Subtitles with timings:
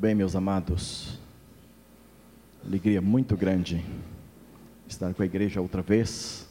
[0.00, 1.18] bem, meus amados?
[2.64, 3.84] Alegria muito grande
[4.88, 6.48] estar com a igreja outra vez,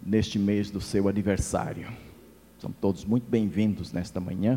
[0.00, 1.88] neste mês do seu aniversário.
[2.60, 4.56] São todos muito bem-vindos nesta manhã.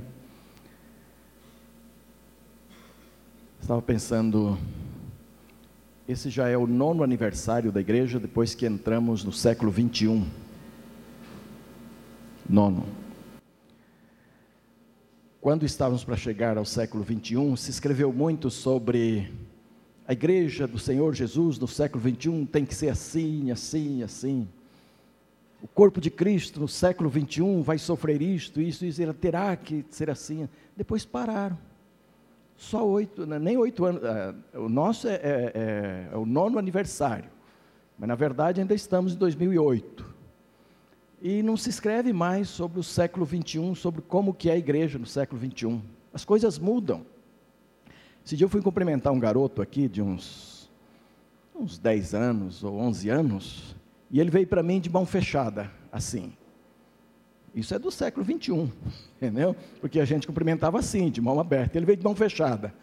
[3.60, 4.60] Estava pensando,
[6.08, 10.30] esse já é o nono aniversário da igreja depois que entramos no século 21.
[12.48, 12.86] Nono.
[15.42, 19.32] Quando estávamos para chegar ao século 21, se escreveu muito sobre
[20.06, 24.50] a igreja do Senhor Jesus no século 21 tem que ser assim, assim, assim.
[25.64, 29.86] O corpo de Cristo no século 21 vai sofrer isto, isso, isso, ele terá que
[29.90, 30.50] ser assim.
[30.76, 31.58] Depois pararam.
[32.58, 34.04] Só oito, né, nem oito anos.
[34.04, 37.30] É, o nosso é, é, é, é o nono aniversário,
[37.98, 40.09] mas na verdade ainda estamos em 2008.
[41.22, 44.98] E não se escreve mais sobre o século 21, sobre como que é a igreja
[44.98, 45.82] no século 21.
[46.14, 47.06] As coisas mudam.
[48.26, 50.72] Esse dia eu fui cumprimentar um garoto aqui de uns,
[51.54, 53.76] uns 10 anos ou 11 anos,
[54.10, 56.32] e ele veio para mim de mão fechada, assim.
[57.54, 58.72] Isso é do século 21,
[59.18, 59.56] entendeu?
[59.82, 61.78] Porque a gente cumprimentava assim, de mão aberta.
[61.78, 62.74] Ele veio de mão fechada.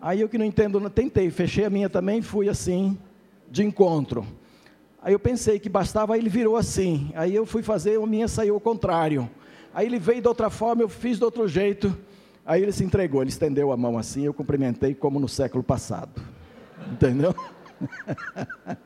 [0.00, 2.98] Aí eu que não entendo, tentei, fechei a minha também, fui assim,
[3.50, 4.26] de encontro.
[5.00, 7.10] Aí eu pensei que bastava, aí ele virou assim.
[7.14, 9.30] Aí eu fui fazer, a minha saiu ao contrário.
[9.72, 11.96] Aí ele veio de outra forma, eu fiz de outro jeito.
[12.44, 16.20] Aí ele se entregou, ele estendeu a mão assim, eu cumprimentei como no século passado.
[16.90, 17.34] Entendeu?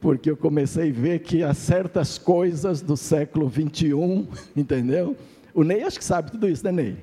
[0.00, 5.16] Porque eu comecei a ver que há certas coisas do século 21, entendeu?
[5.52, 6.96] O Ney acho que sabe tudo isso, né, Ney?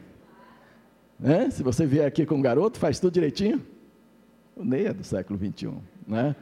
[1.20, 1.50] Né?
[1.50, 3.62] Se você vier aqui com um garoto, faz tudo direitinho.
[4.56, 6.36] O Ney é do século 21, né?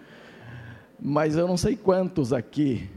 [1.06, 2.90] Mas eu não sei quantos aqui,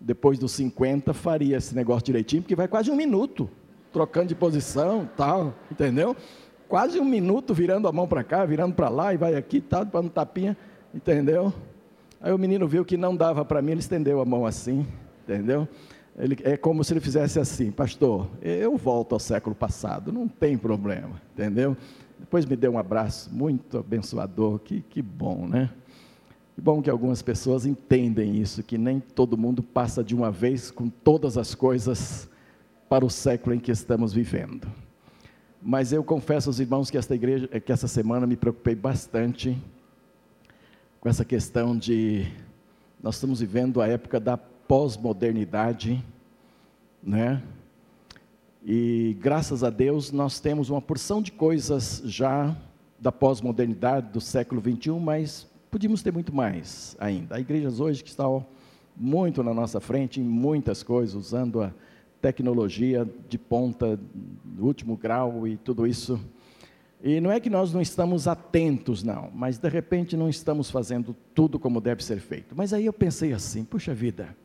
[0.00, 3.46] depois dos 50, faria esse negócio direitinho, porque vai quase um minuto,
[3.92, 6.16] trocando de posição, tal, entendeu?
[6.66, 9.84] Quase um minuto virando a mão para cá, virando para lá, e vai aqui, tal,
[9.84, 10.56] para um tapinha,
[10.94, 11.52] entendeu?
[12.22, 14.86] Aí o menino viu que não dava para mim, ele estendeu a mão assim,
[15.22, 15.68] entendeu?
[16.16, 20.56] Ele, é como se ele fizesse assim, pastor, eu volto ao século passado, não tem
[20.56, 21.76] problema, entendeu?
[22.18, 25.68] Depois me deu um abraço muito abençoador, que, que bom, né?
[26.54, 30.70] Que bom que algumas pessoas entendem isso, que nem todo mundo passa de uma vez
[30.70, 32.28] com todas as coisas
[32.88, 34.68] para o século em que estamos vivendo.
[35.62, 39.56] Mas eu confesso aos irmãos que esta igreja, que essa semana me preocupei bastante
[41.00, 42.26] com essa questão de
[43.02, 46.04] nós estamos vivendo a época da pós-modernidade,
[47.02, 47.42] né?
[48.64, 52.56] E graças a Deus nós temos uma porção de coisas já
[52.98, 57.34] da pós-modernidade do século 21, mas Podíamos ter muito mais ainda.
[57.34, 58.44] Há igrejas hoje que estão
[58.94, 61.72] muito na nossa frente em muitas coisas, usando a
[62.20, 63.98] tecnologia de ponta,
[64.44, 66.20] do último grau e tudo isso.
[67.02, 71.16] E não é que nós não estamos atentos, não, mas de repente não estamos fazendo
[71.34, 72.54] tudo como deve ser feito.
[72.54, 74.36] Mas aí eu pensei assim: puxa vida,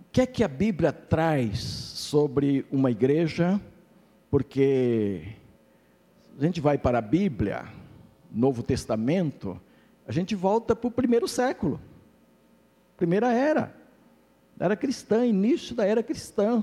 [0.00, 3.60] o que é que a Bíblia traz sobre uma igreja?
[4.30, 5.20] Porque
[6.38, 7.78] a gente vai para a Bíblia,
[8.32, 9.60] Novo Testamento,
[10.06, 11.80] a gente volta para o primeiro século,
[12.96, 13.74] primeira era,
[14.58, 16.62] era cristã, início da era cristã.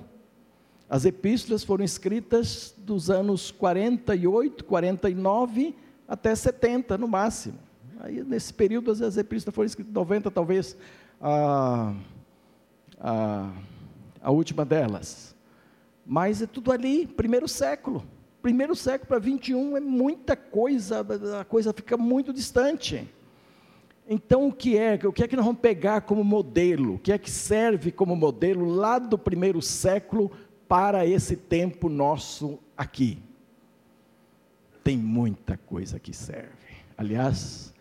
[0.89, 5.75] As epístolas foram escritas dos anos 48, 49
[6.07, 7.57] até 70 no máximo.
[7.99, 10.77] Aí nesse período as epístolas foram escritas 90 talvez
[11.19, 11.93] a,
[12.99, 13.51] a,
[14.21, 15.35] a última delas.
[16.05, 18.05] Mas é tudo ali, primeiro século
[18.41, 21.05] primeiro século para 21 é muita coisa,
[21.39, 23.07] a coisa fica muito distante.
[24.09, 24.97] Então, o que é?
[25.05, 26.95] O que é que nós vamos pegar como modelo?
[26.95, 30.31] O que é que serve como modelo lá do primeiro século
[30.67, 33.19] para esse tempo nosso aqui?
[34.81, 36.55] Tem muita coisa que serve.
[36.97, 37.73] Aliás,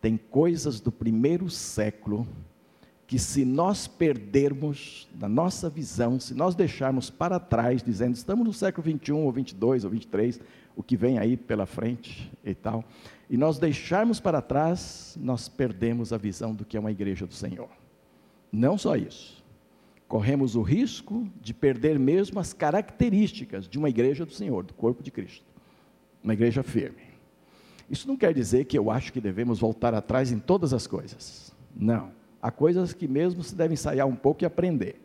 [0.00, 2.26] tem coisas do primeiro século
[3.08, 8.52] que se nós perdermos na nossa visão, se nós deixarmos para trás, dizendo estamos no
[8.52, 10.38] século 21 ou 22 ou 23,
[10.76, 12.84] o que vem aí pela frente e tal,
[13.30, 17.32] e nós deixarmos para trás, nós perdemos a visão do que é uma igreja do
[17.32, 17.70] Senhor.
[18.52, 19.42] Não só isso,
[20.06, 25.02] corremos o risco de perder mesmo as características de uma igreja do Senhor, do corpo
[25.02, 25.46] de Cristo,
[26.22, 27.08] uma igreja firme.
[27.88, 31.54] Isso não quer dizer que eu acho que devemos voltar atrás em todas as coisas.
[31.74, 32.17] Não.
[32.40, 35.00] Há coisas que mesmo se deve ensaiar um pouco e aprender,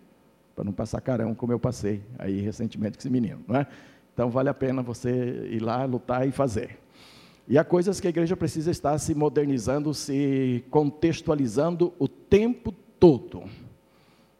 [0.55, 3.67] para não passar carão como eu passei aí recentemente com esse menino, não é?
[4.13, 6.77] Então vale a pena você ir lá, lutar e fazer.
[7.47, 13.43] E há coisas que a igreja precisa estar se modernizando, se contextualizando o tempo todo.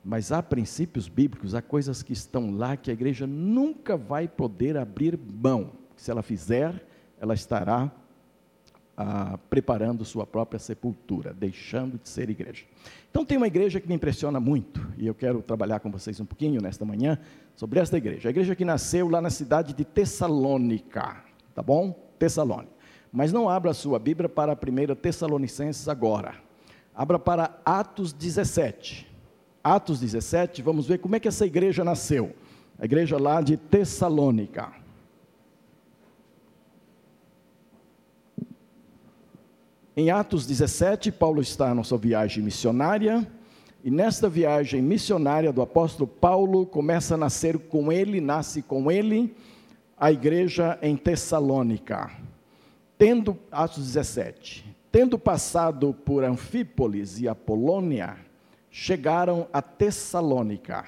[0.06, 4.78] Mas há princípios bíblicos, há coisas que estão lá que a igreja nunca vai poder
[4.78, 5.72] abrir mão.
[5.98, 6.86] Se ela fizer,
[7.20, 7.92] ela estará
[8.96, 12.64] ah, preparando sua própria sepultura, deixando de ser igreja.
[13.10, 16.26] Então tem uma igreja que me impressiona muito, e eu quero trabalhar com vocês um
[16.26, 17.18] pouquinho nesta manhã
[17.56, 18.30] sobre esta igreja.
[18.30, 21.24] A igreja que nasceu lá na cidade de Tessalônica,
[21.54, 21.92] tá bom?
[22.20, 22.74] Tessalônica.
[23.12, 26.36] Mas não abra a sua Bíblia para a primeira Tessalonicenses agora.
[26.96, 29.12] Abra para Atos 17.
[29.64, 32.36] Atos 17, vamos ver como é que essa igreja nasceu.
[32.78, 34.83] A igreja lá de Tessalônica.
[39.96, 43.28] Em Atos 17, Paulo está na sua viagem missionária,
[43.84, 49.36] e nesta viagem missionária do apóstolo Paulo, começa a nascer com ele, nasce com ele,
[49.96, 52.10] a igreja em Tessalônica.
[52.98, 58.18] Tendo, Atos 17, tendo passado por Anfípolis e Apolônia,
[58.72, 60.86] chegaram a Tessalônica,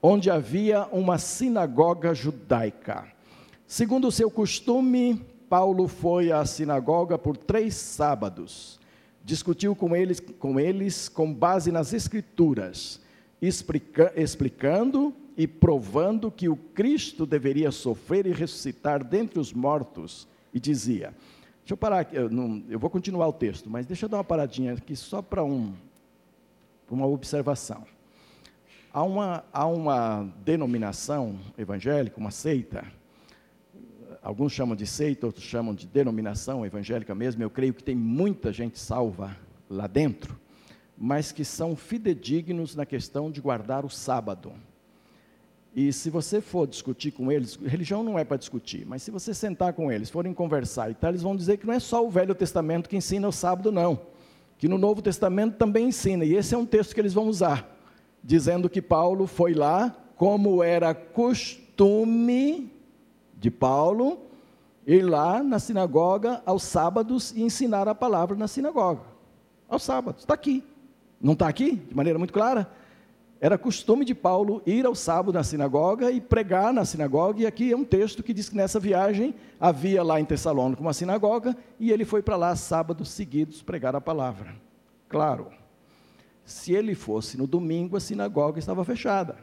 [0.00, 3.04] onde havia uma sinagoga judaica.
[3.66, 8.80] Segundo o seu costume, Paulo foi à sinagoga por três sábados,
[9.24, 13.00] discutiu com eles com, eles, com base nas Escrituras,
[13.40, 20.58] explica, explicando e provando que o Cristo deveria sofrer e ressuscitar dentre os mortos, e
[20.58, 21.14] dizia:
[21.60, 24.24] Deixa eu parar eu, não, eu vou continuar o texto, mas deixa eu dar uma
[24.24, 25.74] paradinha aqui só para um,
[26.90, 27.84] uma observação.
[28.92, 32.84] Há uma, há uma denominação evangélica, uma seita,
[34.26, 37.44] Alguns chamam de seita, outros chamam de denominação evangélica mesmo.
[37.44, 39.36] Eu creio que tem muita gente salva
[39.70, 40.36] lá dentro,
[40.98, 44.52] mas que são fidedignos na questão de guardar o sábado.
[45.72, 49.32] E se você for discutir com eles, religião não é para discutir, mas se você
[49.32, 52.10] sentar com eles, forem conversar e tal, eles vão dizer que não é só o
[52.10, 54.00] Velho Testamento que ensina o sábado, não.
[54.58, 57.78] Que no Novo Testamento também ensina, e esse é um texto que eles vão usar,
[58.24, 62.72] dizendo que Paulo foi lá, como era costume
[63.46, 64.18] de Paulo
[64.84, 69.02] ir lá na sinagoga aos sábados e ensinar a palavra na sinagoga.
[69.68, 70.64] Aos sábados, está aqui.
[71.20, 72.68] Não está aqui, de maneira muito clara?
[73.40, 77.70] Era costume de Paulo ir ao sábado na sinagoga e pregar na sinagoga, e aqui
[77.70, 81.92] é um texto que diz que nessa viagem havia lá em Tessalônica uma sinagoga, e
[81.92, 84.56] ele foi para lá sábados seguidos pregar a palavra.
[85.08, 85.52] Claro,
[86.44, 89.36] se ele fosse no domingo, a sinagoga estava fechada.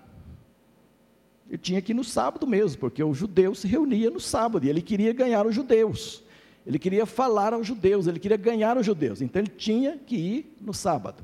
[1.49, 4.69] Ele tinha que ir no sábado mesmo, porque o judeu se reunia no sábado e
[4.69, 6.23] ele queria ganhar os judeus.
[6.65, 9.21] Ele queria falar aos judeus, ele queria ganhar os judeus.
[9.21, 11.23] Então ele tinha que ir no sábado.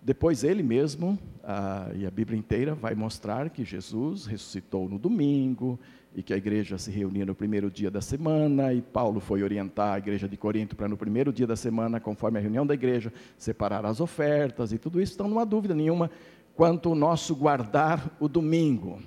[0.00, 5.78] Depois ele mesmo, ah, e a Bíblia inteira vai mostrar que Jesus ressuscitou no domingo
[6.14, 9.94] e que a igreja se reunia no primeiro dia da semana e Paulo foi orientar
[9.94, 13.12] a igreja de Corinto para no primeiro dia da semana, conforme a reunião da igreja,
[13.36, 15.12] separar as ofertas e tudo isso.
[15.12, 16.10] Então não há dúvida nenhuma
[16.56, 18.98] quanto o nosso guardar o domingo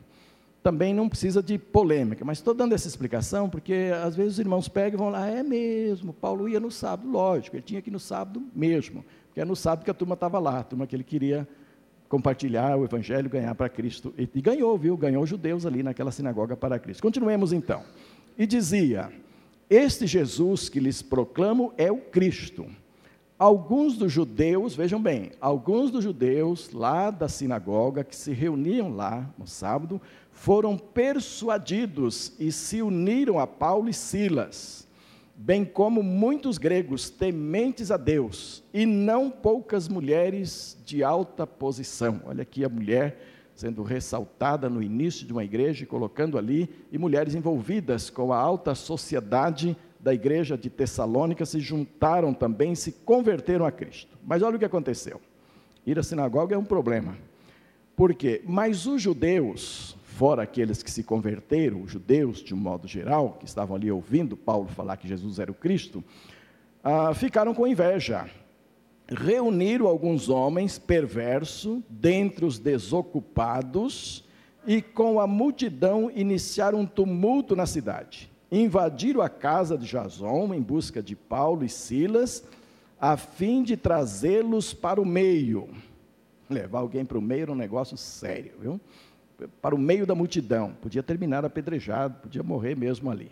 [0.63, 4.67] também não precisa de polêmica, mas estou dando essa explicação porque às vezes os irmãos
[4.67, 7.93] pegam e vão lá, é mesmo, Paulo ia no sábado, lógico, ele tinha que ir
[7.93, 10.95] no sábado mesmo, porque é no sábado que a turma estava lá, a turma que
[10.95, 11.47] ele queria
[12.07, 16.55] compartilhar o evangelho, ganhar para Cristo, e, e ganhou, viu, ganhou judeus ali naquela sinagoga
[16.55, 17.01] para Cristo.
[17.01, 17.83] Continuemos então,
[18.37, 19.11] e dizia,
[19.69, 22.67] este Jesus que lhes proclamo é o Cristo,
[23.41, 29.27] Alguns dos judeus, vejam bem, alguns dos judeus lá da sinagoga que se reuniam lá
[29.35, 29.99] no sábado,
[30.31, 34.87] foram persuadidos e se uniram a Paulo e Silas,
[35.35, 42.21] bem como muitos gregos tementes a Deus, e não poucas mulheres de alta posição.
[42.25, 43.19] Olha aqui a mulher
[43.53, 48.73] sendo ressaltada no início de uma igreja, colocando ali, e mulheres envolvidas com a alta
[48.73, 54.17] sociedade da igreja de Tessalônica se juntaram também, se converteram a Cristo.
[54.25, 55.21] Mas olha o que aconteceu.
[55.85, 57.15] Ir à sinagoga é um problema.
[57.95, 58.41] Por quê?
[58.45, 63.45] Mas os judeus, fora aqueles que se converteram, os judeus de um modo geral, que
[63.47, 66.03] estavam ali ouvindo Paulo falar que Jesus era o Cristo,
[66.83, 68.29] ah, ficaram com inveja.
[69.07, 74.23] Reuniram alguns homens perversos dentre os desocupados
[74.67, 78.31] e com a multidão iniciaram um tumulto na cidade.
[78.51, 82.43] Invadiram a casa de Jason em busca de Paulo e Silas,
[82.99, 85.67] a fim de trazê-los para o meio.
[86.47, 88.79] Levar alguém para o meio era um negócio sério, viu?
[89.61, 93.31] Para o meio da multidão, podia terminar apedrejado, podia morrer mesmo ali.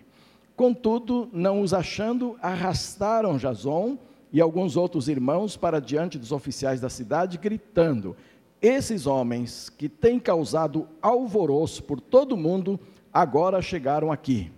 [0.56, 3.98] Contudo, não os achando, arrastaram Jason
[4.32, 8.16] e alguns outros irmãos para diante dos oficiais da cidade, gritando:
[8.62, 12.80] Esses homens que têm causado alvoroço por todo o mundo,
[13.14, 14.52] agora chegaram aqui.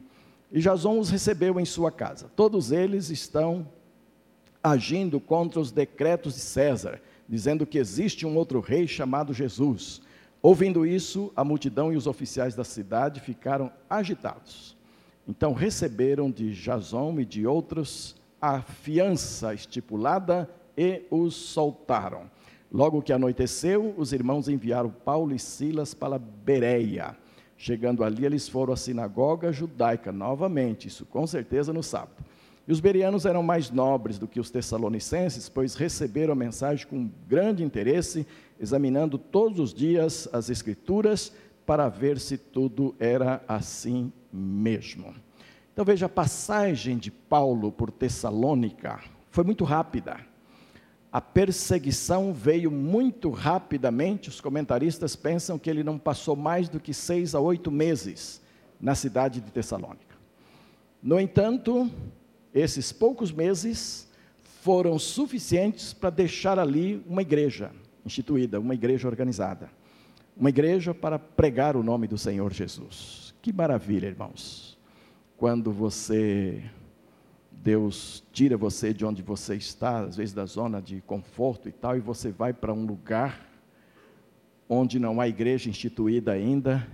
[0.51, 2.29] E Jason os recebeu em sua casa.
[2.35, 3.67] Todos eles estão
[4.63, 10.01] agindo contra os decretos de César, dizendo que existe um outro rei chamado Jesus.
[10.41, 14.75] Ouvindo isso, a multidão e os oficiais da cidade ficaram agitados.
[15.27, 22.23] Então receberam de Jason e de outros a fiança estipulada e os soltaram.
[22.71, 27.15] Logo que anoiteceu, os irmãos enviaram Paulo e Silas para Bereia.
[27.55, 32.25] Chegando ali, eles foram à sinagoga judaica novamente, isso com certeza no sábado.
[32.67, 37.09] E os bereanos eram mais nobres do que os tessalonicenses, pois receberam a mensagem com
[37.27, 38.25] grande interesse,
[38.61, 41.33] examinando todos os dias as Escrituras
[41.65, 45.15] para ver se tudo era assim mesmo.
[45.73, 48.99] Então veja, a passagem de Paulo por Tessalônica
[49.31, 50.19] foi muito rápida.
[51.11, 54.29] A perseguição veio muito rapidamente.
[54.29, 58.41] Os comentaristas pensam que ele não passou mais do que seis a oito meses
[58.79, 60.15] na cidade de Tessalônica.
[61.01, 61.89] No entanto,
[62.53, 64.07] esses poucos meses
[64.61, 67.71] foram suficientes para deixar ali uma igreja
[68.05, 69.69] instituída, uma igreja organizada,
[70.35, 73.33] uma igreja para pregar o nome do Senhor Jesus.
[73.41, 74.77] Que maravilha, irmãos.
[75.37, 76.63] Quando você
[77.63, 81.95] Deus tira você de onde você está, às vezes da zona de conforto e tal,
[81.95, 83.47] e você vai para um lugar
[84.67, 86.87] onde não há igreja instituída ainda,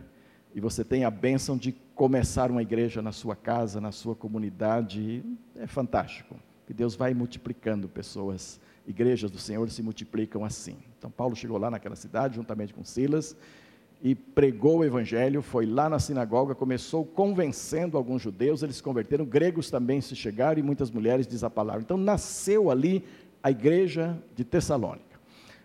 [0.53, 5.23] e você tem a bênção de começar uma igreja na sua casa, na sua comunidade,
[5.55, 6.35] é fantástico.
[6.65, 10.77] Que Deus vai multiplicando pessoas, igrejas do Senhor se multiplicam assim.
[10.97, 13.35] Então Paulo chegou lá naquela cidade juntamente com Silas,
[14.01, 19.25] e pregou o evangelho, foi lá na sinagoga, começou convencendo alguns judeus, eles se converteram,
[19.25, 21.81] gregos também se chegaram e muitas mulheres diz a palavra.
[21.81, 23.03] Então nasceu ali
[23.41, 25.17] a igreja de Tessalônica.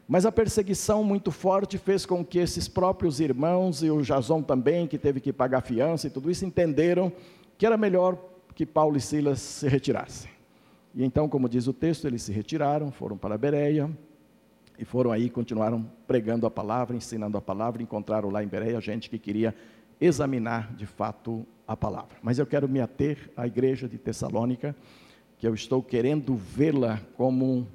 [0.08, 4.86] Mas a perseguição muito forte fez com que esses próprios irmãos e o Jason também,
[4.86, 7.12] que teve que pagar fiança e tudo isso, entenderam
[7.56, 8.18] que era melhor
[8.54, 10.30] que Paulo e Silas se retirassem.
[10.94, 13.90] E então, como diz o texto, eles se retiraram, foram para Bereia,
[14.79, 19.09] e foram aí, continuaram pregando a palavra, ensinando a palavra, encontraram lá em Bereia gente
[19.09, 19.55] que queria
[20.00, 22.17] examinar de fato a palavra.
[22.23, 24.75] Mas eu quero me ater à igreja de Tessalônica,
[25.38, 27.67] que eu estou querendo vê-la como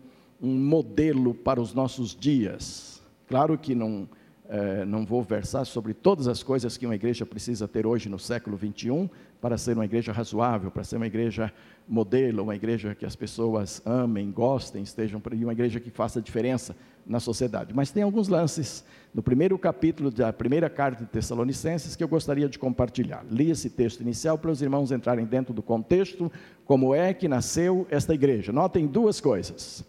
[0.41, 3.01] um, modelo para os nossos dias.
[3.27, 4.07] Claro que não,
[4.49, 8.19] é, não vou versar sobre todas as coisas que uma igreja precisa ter hoje no
[8.19, 11.53] século 21 para ser uma igreja razoável, para ser uma igreja
[11.87, 16.75] modelo, uma igreja que as pessoas amem, gostem, estejam e uma igreja que faça diferença
[17.05, 17.73] na sociedade.
[17.73, 22.49] Mas tem alguns lances no primeiro capítulo da primeira carta de Tessalonicenses que eu gostaria
[22.49, 23.25] de compartilhar.
[23.29, 26.31] Li esse texto inicial para os irmãos entrarem dentro do contexto,
[26.65, 28.51] como é que nasceu esta igreja.
[28.51, 29.85] Notem duas coisas: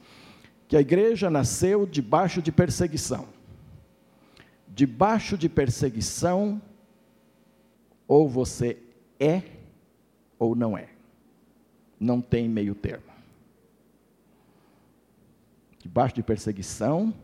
[0.68, 3.26] que a igreja nasceu debaixo de perseguição.
[4.68, 6.62] Debaixo de perseguição,
[8.06, 8.76] ou você
[9.18, 9.42] é
[10.38, 10.88] ou não é
[11.98, 13.04] não tem meio termo.
[15.78, 17.14] Debaixo de perseguição,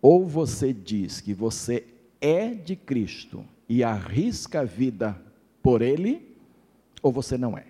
[0.00, 1.86] ou você diz que você
[2.20, 5.20] é de Cristo e arrisca a vida
[5.62, 6.36] por Ele,
[7.02, 7.66] ou você não é.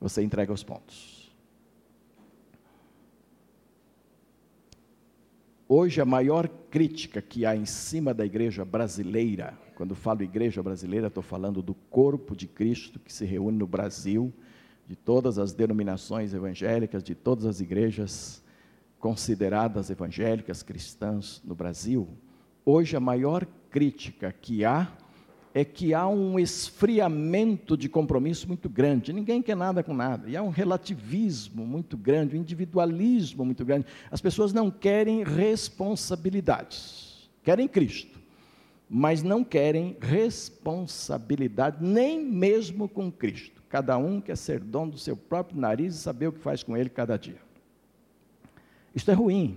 [0.00, 1.34] Você entrega os pontos.
[5.68, 11.08] Hoje, a maior crítica que há em cima da igreja brasileira, quando falo igreja brasileira,
[11.08, 14.32] estou falando do corpo de Cristo que se reúne no Brasil,
[14.88, 18.42] de todas as denominações evangélicas, de todas as igrejas
[18.98, 22.08] consideradas evangélicas cristãs no Brasil,
[22.64, 24.90] hoje a maior crítica que há
[25.52, 29.12] é que há um esfriamento de compromisso muito grande.
[29.12, 30.28] Ninguém quer nada com nada.
[30.28, 33.86] E há um relativismo muito grande, um individualismo muito grande.
[34.10, 37.30] As pessoas não querem responsabilidades.
[37.42, 38.20] Querem Cristo,
[38.88, 43.62] mas não querem responsabilidade, nem mesmo com Cristo.
[43.68, 46.76] Cada um quer ser dono do seu próprio nariz e saber o que faz com
[46.76, 47.40] ele cada dia.
[48.94, 49.56] Isto é ruim,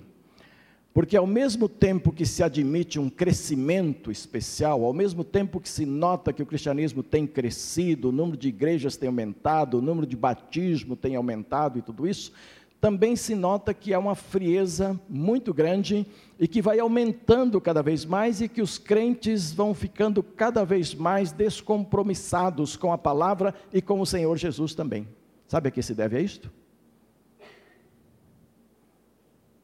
[0.94, 5.86] porque ao mesmo tempo que se admite um crescimento especial, ao mesmo tempo que se
[5.86, 10.18] nota que o cristianismo tem crescido, o número de igrejas tem aumentado, o número de
[10.18, 12.34] batismo tem aumentado e tudo isso,
[12.82, 16.08] também se nota que há uma frieza muito grande
[16.40, 20.96] e que vai aumentando cada vez mais e que os crentes vão ficando cada vez
[20.96, 25.08] mais descompromissados com a palavra e com o Senhor Jesus também.
[25.48, 26.50] Sabe a que se deve a isto?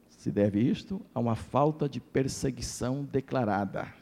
[0.09, 3.93] Se deve isto a uma falta de perseguição declarada.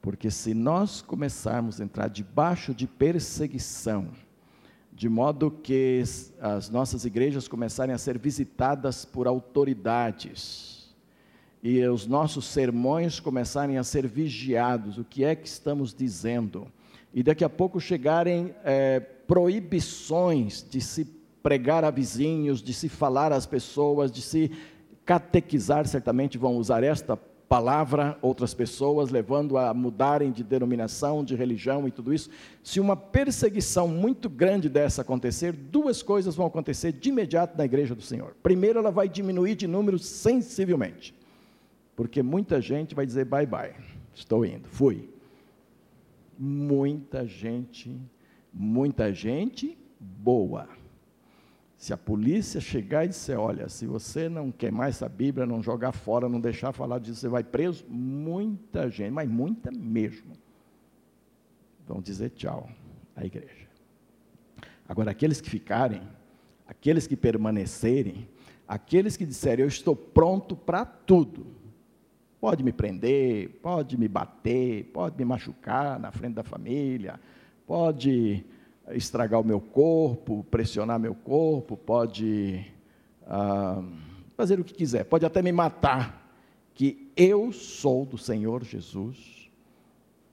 [0.00, 4.08] Porque se nós começarmos a entrar debaixo de perseguição,
[4.94, 6.02] de modo que
[6.40, 10.94] as nossas igrejas começarem a ser visitadas por autoridades
[11.62, 16.68] e os nossos sermões começarem a ser vigiados, o que é que estamos dizendo?
[17.12, 21.06] E daqui a pouco chegarem é, proibições de se
[21.42, 24.50] pregar a vizinhos, de se falar às pessoas, de se
[25.04, 31.86] catequizar, certamente vão usar esta palavra outras pessoas, levando a mudarem de denominação, de religião
[31.86, 32.30] e tudo isso.
[32.62, 37.94] Se uma perseguição muito grande dessa acontecer, duas coisas vão acontecer de imediato na igreja
[37.94, 38.34] do Senhor.
[38.42, 41.14] Primeiro, ela vai diminuir de número sensivelmente,
[41.94, 43.74] porque muita gente vai dizer bye bye,
[44.14, 45.08] estou indo, fui.
[46.36, 47.96] Muita gente,
[48.52, 50.68] muita gente boa
[51.84, 55.62] se a polícia chegar e disser, olha, se você não quer mais essa Bíblia, não
[55.62, 60.32] jogar fora, não deixar falar disso, você vai preso, muita gente, mas muita mesmo,
[61.86, 62.70] vão dizer tchau
[63.14, 63.68] à igreja.
[64.88, 66.00] Agora, aqueles que ficarem,
[66.66, 68.26] aqueles que permanecerem,
[68.66, 71.46] aqueles que disserem, eu estou pronto para tudo,
[72.40, 77.20] pode me prender, pode me bater, pode me machucar na frente da família,
[77.66, 78.42] pode
[78.90, 82.64] estragar o meu corpo, pressionar meu corpo, pode
[83.26, 83.82] ah,
[84.36, 86.22] fazer o que quiser, pode até me matar,
[86.74, 89.50] que eu sou do Senhor Jesus,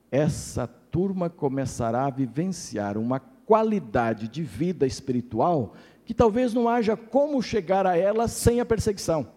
[0.10, 7.42] essa turma começará a vivenciar uma qualidade de vida espiritual que talvez não haja como
[7.42, 9.32] chegar a ela sem a perseguição.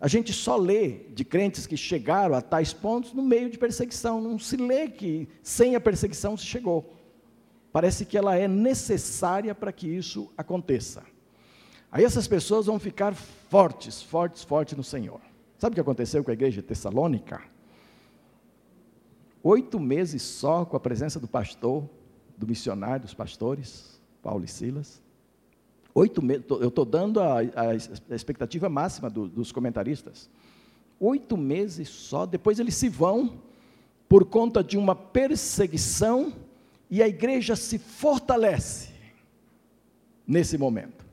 [0.00, 4.20] A gente só lê de crentes que chegaram a tais pontos no meio de perseguição,
[4.20, 6.97] não se lê que sem a perseguição se chegou.
[7.78, 11.04] Parece que ela é necessária para que isso aconteça.
[11.92, 15.20] Aí essas pessoas vão ficar fortes, fortes, fortes no Senhor.
[15.56, 17.40] Sabe o que aconteceu com a igreja de Tessalônica?
[19.44, 21.88] Oito meses só com a presença do pastor,
[22.36, 25.00] do missionário, dos pastores, Paulo e Silas.
[25.94, 27.76] Oito meses, eu estou dando a, a,
[28.12, 30.28] expectativa máxima do, dos comentaristas.
[30.98, 33.40] Oito meses só, depois eles se vão
[34.08, 36.47] por conta de uma perseguição
[36.90, 38.90] e a igreja se fortalece
[40.26, 41.06] nesse momento.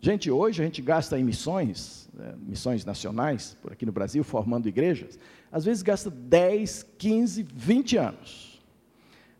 [0.00, 4.68] Gente, hoje a gente gasta em missões, né, missões nacionais, por aqui no Brasil, formando
[4.68, 5.18] igrejas,
[5.50, 8.62] às vezes gasta 10, 15, 20 anos.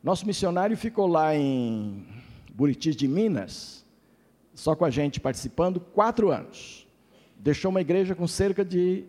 [0.03, 2.07] Nosso missionário ficou lá em
[2.51, 3.85] Buriti de Minas,
[4.55, 6.87] só com a gente participando, quatro anos.
[7.39, 9.05] Deixou uma igreja com cerca de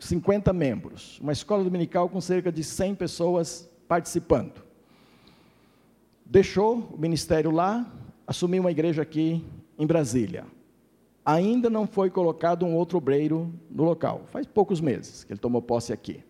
[0.00, 4.62] 50 membros, uma escola dominical com cerca de 100 pessoas participando.
[6.24, 7.90] Deixou o ministério lá,
[8.26, 9.44] assumiu uma igreja aqui
[9.78, 10.44] em Brasília.
[11.24, 14.22] Ainda não foi colocado um outro obreiro no local.
[14.26, 16.22] Faz poucos meses que ele tomou posse aqui.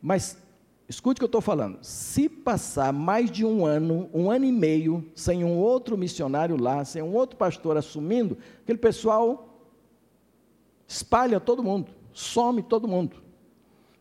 [0.00, 0.36] Mas
[0.88, 1.78] escute o que eu estou falando.
[1.82, 6.84] Se passar mais de um ano, um ano e meio, sem um outro missionário lá,
[6.84, 9.48] sem um outro pastor assumindo, aquele pessoal
[10.86, 13.22] espalha todo mundo, some todo mundo.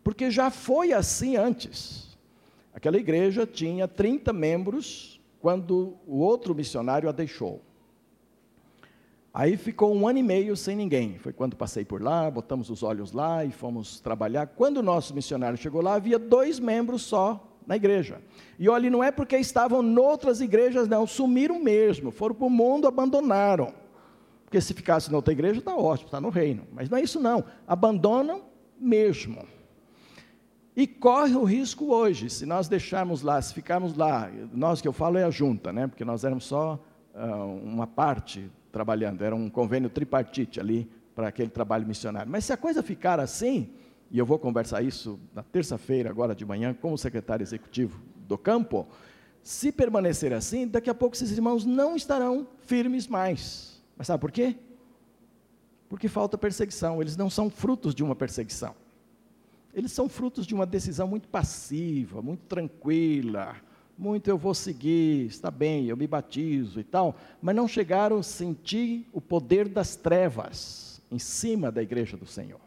[0.04, 2.11] Porque já foi assim antes.
[2.74, 7.62] Aquela igreja tinha 30 membros quando o outro missionário a deixou.
[9.34, 11.18] Aí ficou um ano e meio sem ninguém.
[11.18, 14.48] Foi quando passei por lá, botamos os olhos lá e fomos trabalhar.
[14.48, 18.22] Quando o nosso missionário chegou lá, havia dois membros só na igreja.
[18.60, 22.88] E olha, não é porque estavam noutras igrejas, não, sumiram mesmo, foram para o mundo,
[22.88, 23.74] abandonaram.
[24.44, 26.68] Porque se ficasse na outra igreja, está ótimo, está no reino.
[26.74, 28.44] Mas não é isso não, abandonam
[28.78, 29.48] mesmo.
[30.76, 34.94] E corre o risco hoje, se nós deixarmos lá, se ficarmos lá, nós que eu
[34.94, 35.86] falo é a junta, né?
[35.88, 36.82] porque nós éramos só
[37.14, 42.32] uh, uma parte trabalhando, era um convênio tripartite ali para aquele trabalho missionário.
[42.32, 43.70] Mas se a coisa ficar assim,
[44.10, 48.38] e eu vou conversar isso na terça-feira, agora de manhã, com o secretário executivo do
[48.38, 48.88] campo,
[49.44, 53.84] se permanecer assim, daqui a pouco esses irmãos não estarão firmes mais.
[53.98, 54.56] Mas sabe por quê?
[55.90, 58.74] Porque falta perseguição, eles não são frutos de uma perseguição
[59.74, 63.56] eles são frutos de uma decisão muito passiva, muito tranquila,
[63.98, 68.24] muito eu vou seguir, está bem, eu me batizo e tal, mas não chegaram a
[68.24, 72.60] sentir o poder das trevas em cima da igreja do Senhor.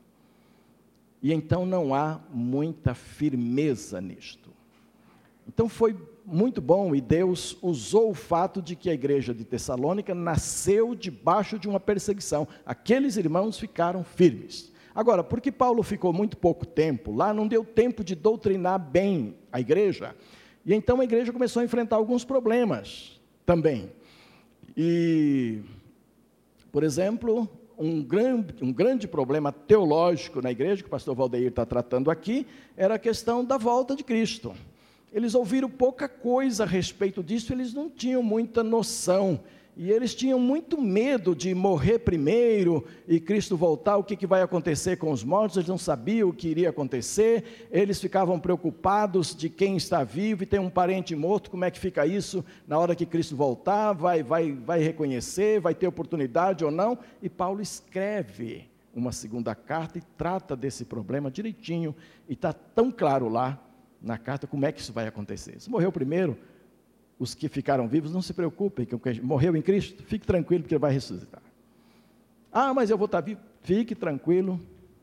[1.22, 4.50] E então não há muita firmeza nisto.
[5.48, 10.14] Então foi muito bom e Deus usou o fato de que a igreja de Tessalônica
[10.14, 12.46] nasceu debaixo de uma perseguição.
[12.64, 14.72] Aqueles irmãos ficaram firmes.
[14.94, 19.60] Agora, porque Paulo ficou muito pouco tempo lá, não deu tempo de doutrinar bem a
[19.60, 20.14] igreja,
[20.64, 23.90] e então a igreja começou a enfrentar alguns problemas também.
[24.76, 25.60] E,
[26.70, 31.66] por exemplo, um grande, um grande problema teológico na igreja, que o pastor Valdeir está
[31.66, 34.54] tratando aqui, era a questão da volta de Cristo.
[35.12, 39.40] Eles ouviram pouca coisa a respeito disso, eles não tinham muita noção.
[39.76, 44.40] E eles tinham muito medo de morrer primeiro e Cristo voltar, o que, que vai
[44.40, 49.48] acontecer com os mortos, eles não sabiam o que iria acontecer, eles ficavam preocupados de
[49.48, 52.94] quem está vivo e tem um parente morto, como é que fica isso na hora
[52.94, 56.96] que Cristo voltar, vai, vai, vai reconhecer, vai ter oportunidade ou não?
[57.20, 61.96] E Paulo escreve uma segunda carta e trata desse problema direitinho,
[62.28, 63.60] e está tão claro lá
[64.00, 65.60] na carta como é que isso vai acontecer.
[65.60, 66.38] Se morreu primeiro,
[67.18, 70.80] os que ficaram vivos, não se preocupem, que morreu em Cristo, fique tranquilo, porque ele
[70.80, 71.42] vai ressuscitar.
[72.52, 73.40] Ah, mas eu vou estar vivo.
[73.62, 74.60] Fique tranquilo,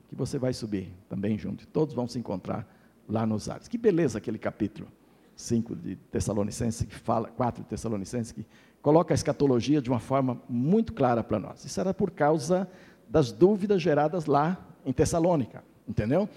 [0.07, 1.65] que você vai subir também junto.
[1.67, 2.67] Todos vão se encontrar
[3.07, 3.67] lá nos ares.
[3.67, 4.87] Que beleza aquele capítulo
[5.35, 8.45] 5 de Tessalonicenses, que fala, 4 de Tessalonicenses, que
[8.81, 11.63] coloca a escatologia de uma forma muito clara para nós.
[11.63, 12.69] Isso era por causa
[13.09, 16.27] das dúvidas geradas lá em Tessalônica, entendeu?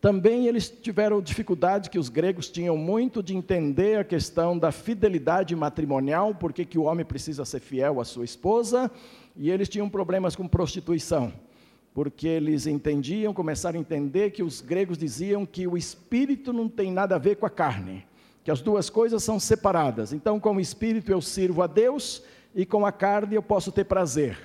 [0.00, 5.54] Também eles tiveram dificuldade que os gregos tinham muito de entender a questão da fidelidade
[5.54, 8.90] matrimonial, porque que o homem precisa ser fiel à sua esposa,
[9.36, 11.30] e eles tinham problemas com prostituição,
[11.92, 16.90] porque eles entendiam, começaram a entender que os gregos diziam que o espírito não tem
[16.90, 18.06] nada a ver com a carne,
[18.42, 20.14] que as duas coisas são separadas.
[20.14, 22.22] Então, com o espírito eu sirvo a Deus
[22.54, 24.38] e com a carne eu posso ter prazer.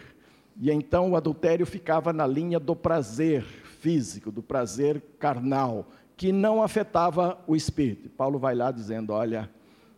[0.60, 3.46] E então o adultério ficava na linha do prazer
[3.86, 8.10] físico, do prazer carnal, que não afetava o espírito.
[8.10, 9.48] Paulo vai lá dizendo: olha,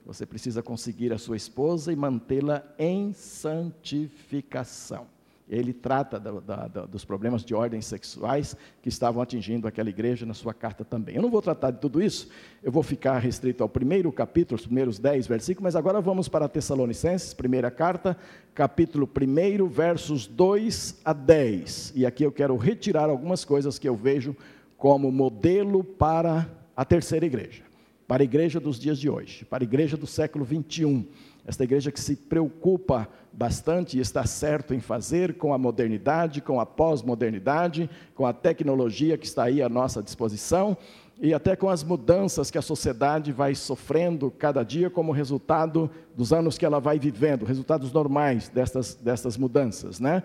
[0.06, 5.08] você precisa conseguir a sua esposa e mantê-la em santificação.
[5.50, 10.26] Ele trata da, da, da, dos problemas de ordem sexuais que estavam atingindo aquela igreja
[10.26, 11.16] na sua carta também.
[11.16, 12.30] Eu não vou tratar de tudo isso,
[12.62, 16.50] eu vou ficar restrito ao primeiro capítulo, os primeiros dez versículos, mas agora vamos para
[16.50, 18.18] Tessalonicenses, primeira carta,
[18.54, 21.94] capítulo 1, versos 2 a 10.
[21.96, 24.36] E aqui eu quero retirar algumas coisas que eu vejo
[24.78, 27.64] como modelo para a terceira igreja,
[28.06, 31.06] para a igreja dos dias de hoje, para a igreja do século 21
[31.48, 36.60] esta igreja que se preocupa bastante e está certo em fazer com a modernidade, com
[36.60, 40.78] a pós-modernidade, com a tecnologia que está aí à nossa disposição
[41.20, 46.34] e até com as mudanças que a sociedade vai sofrendo cada dia como resultado dos
[46.34, 50.24] anos que ela vai vivendo, resultados normais destas, destas mudanças, né?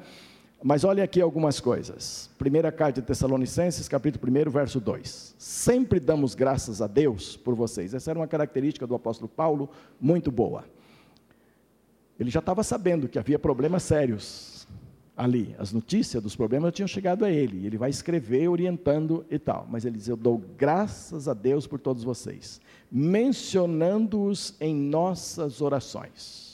[0.64, 2.30] Mas olha aqui algumas coisas.
[2.38, 5.34] Primeira carta de Tessalonicenses, capítulo 1, verso 2.
[5.36, 7.94] Sempre damos graças a Deus por vocês.
[7.94, 9.68] Essa era uma característica do apóstolo Paulo
[10.00, 10.64] muito boa.
[12.18, 14.66] Ele já estava sabendo que havia problemas sérios
[15.16, 15.54] ali.
[15.58, 17.66] As notícias dos problemas tinham chegado a ele.
[17.66, 19.66] Ele vai escrever orientando e tal.
[19.70, 26.51] Mas ele diz: Eu dou graças a Deus por todos vocês, mencionando-os em nossas orações.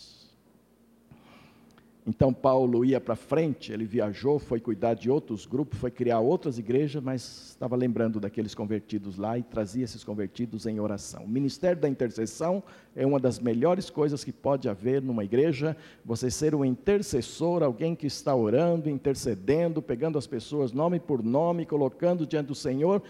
[2.08, 6.58] Então Paulo ia para frente, ele viajou, foi cuidar de outros grupos, foi criar outras
[6.58, 11.24] igrejas, mas estava lembrando daqueles convertidos lá e trazia esses convertidos em oração.
[11.24, 12.62] O ministério da intercessão
[12.96, 17.94] é uma das melhores coisas que pode haver numa igreja, você ser um intercessor, alguém
[17.94, 23.02] que está orando, intercedendo, pegando as pessoas nome por nome, colocando diante do Senhor.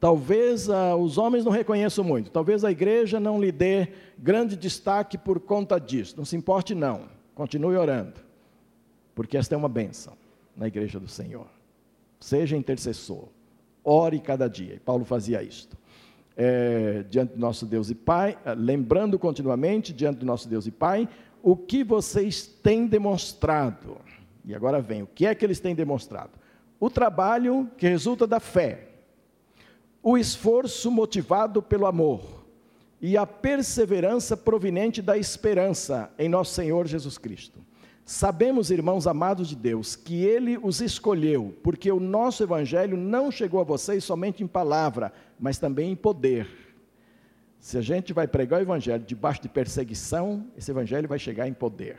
[0.00, 3.86] Talvez ah, os homens não reconheçam muito, talvez a igreja não lhe dê
[4.18, 8.29] grande destaque por conta disso, não se importe não, continue orando
[9.20, 10.14] porque esta é uma bênção
[10.56, 11.46] na igreja do Senhor.
[12.18, 13.28] Seja intercessor,
[13.84, 14.76] ore cada dia.
[14.76, 15.76] E Paulo fazia isto.
[16.34, 20.70] É, diante do nosso Deus e Pai, é, lembrando continuamente diante do nosso Deus e
[20.70, 21.06] Pai,
[21.42, 23.98] o que vocês têm demonstrado.
[24.42, 26.30] E agora vem, o que é que eles têm demonstrado?
[26.80, 28.88] O trabalho que resulta da fé,
[30.02, 32.22] o esforço motivado pelo amor
[33.02, 37.60] e a perseverança proveniente da esperança em nosso Senhor Jesus Cristo.
[38.04, 43.60] Sabemos, irmãos amados de Deus, que Ele os escolheu, porque o nosso Evangelho não chegou
[43.60, 46.48] a vocês somente em palavra, mas também em poder.
[47.60, 51.52] Se a gente vai pregar o Evangelho debaixo de perseguição, esse Evangelho vai chegar em
[51.52, 51.98] poder.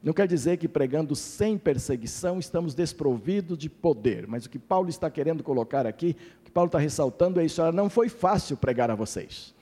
[0.00, 4.88] Não quer dizer que pregando sem perseguição estamos desprovidos de poder, mas o que Paulo
[4.88, 8.90] está querendo colocar aqui, o que Paulo está ressaltando é isso: não foi fácil pregar
[8.90, 9.52] a vocês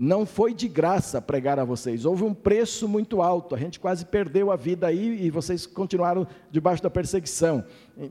[0.00, 4.06] não foi de graça pregar a vocês, houve um preço muito alto, a gente quase
[4.06, 7.64] perdeu a vida aí e vocês continuaram debaixo da perseguição.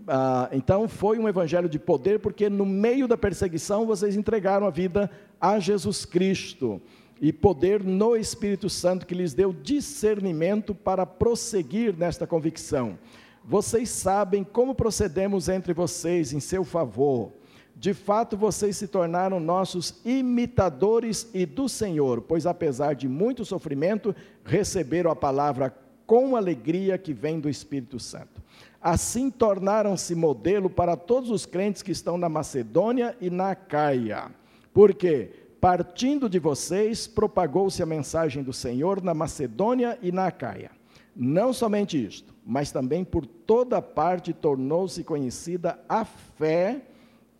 [0.05, 4.69] Ah, então foi um evangelho de poder, porque no meio da perseguição vocês entregaram a
[4.69, 6.81] vida a Jesus Cristo
[7.21, 12.99] e poder no Espírito Santo que lhes deu discernimento para prosseguir nesta convicção.
[13.45, 17.31] Vocês sabem como procedemos entre vocês em seu favor
[17.79, 24.15] de fato, vocês se tornaram nossos imitadores e do Senhor, pois apesar de muito sofrimento,
[24.43, 25.71] receberam a palavra
[26.07, 28.41] com alegria que vem do Espírito Santo.
[28.81, 34.31] Assim tornaram-se modelo para todos os crentes que estão na Macedônia e na Caia.
[34.73, 35.29] Porque,
[35.61, 40.71] partindo de vocês, propagou-se a mensagem do Senhor na Macedônia e na Caia.
[41.15, 46.81] Não somente isto, mas também por toda parte tornou-se conhecida a fé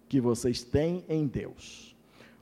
[0.07, 1.95] que vocês têm em Deus.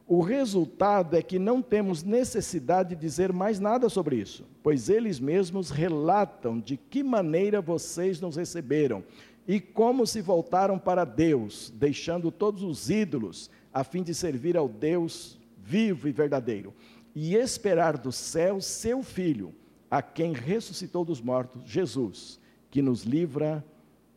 [0.08, 5.20] O resultado é que não temos necessidade de dizer mais nada sobre isso, pois eles
[5.20, 9.04] mesmos relatam de que maneira vocês nos receberam
[9.48, 14.68] e como se voltaram para Deus, deixando todos os ídolos, a fim de servir ao
[14.68, 16.74] Deus vivo e verdadeiro,
[17.16, 19.54] e esperar do céu seu Filho,
[19.90, 23.66] a quem ressuscitou dos mortos, Jesus, que nos livra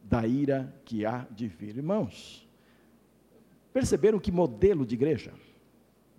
[0.02, 1.76] da ira que há de vir.
[1.76, 2.47] Irmãos,
[3.78, 5.32] perceberam que modelo de igreja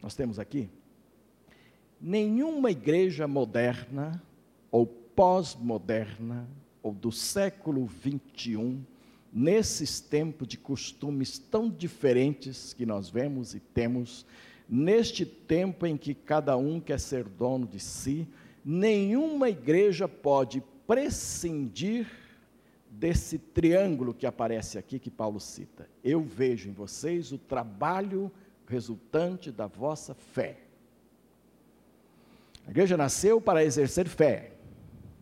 [0.01, 0.69] nós temos aqui?
[1.99, 4.23] Nenhuma igreja moderna
[4.71, 6.47] ou pós-moderna
[6.81, 8.81] ou do século 21
[9.33, 14.25] nesses tempos de costumes tão diferentes que nós vemos e temos,
[14.69, 18.25] neste tempo em que cada um quer ser dono de si,
[18.63, 22.07] nenhuma igreja pode prescindir
[22.99, 25.89] desse triângulo que aparece aqui que Paulo cita.
[26.03, 28.29] Eu vejo em vocês o trabalho
[28.67, 30.57] resultante da vossa fé.
[32.67, 34.51] A igreja nasceu para exercer fé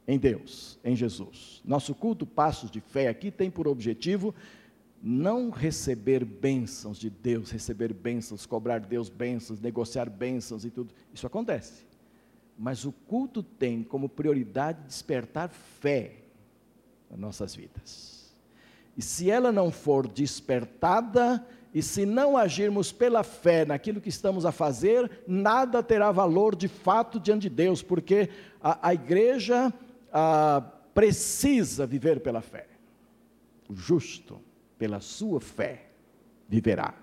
[0.07, 1.61] em Deus, em Jesus.
[1.63, 4.33] Nosso culto Passos de Fé aqui tem por objetivo
[5.01, 10.93] não receber bênçãos de Deus, receber bênçãos, cobrar Deus bênçãos, negociar bênçãos e tudo.
[11.13, 11.85] Isso acontece.
[12.57, 16.26] Mas o culto tem como prioridade despertar fé
[17.09, 18.35] nas nossas vidas.
[18.97, 24.45] E se ela não for despertada, e se não agirmos pela fé naquilo que estamos
[24.45, 29.71] a fazer, nada terá valor de fato diante de Deus, porque a, a igreja
[30.11, 32.65] a, precisa viver pela fé.
[33.69, 34.41] O justo,
[34.79, 35.87] pela sua fé,
[36.49, 36.95] viverá.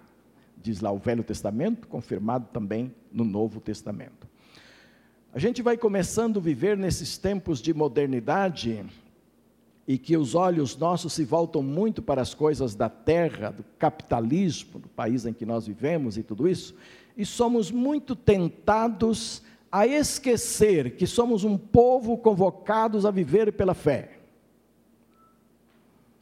[0.57, 4.27] Diz lá o Velho Testamento, confirmado também no Novo Testamento.
[5.33, 8.85] A gente vai começando a viver nesses tempos de modernidade
[9.87, 14.81] e que os olhos nossos se voltam muito para as coisas da terra, do capitalismo,
[14.81, 16.75] do país em que nós vivemos e tudo isso,
[17.17, 24.19] e somos muito tentados a esquecer que somos um povo convocados a viver pela fé.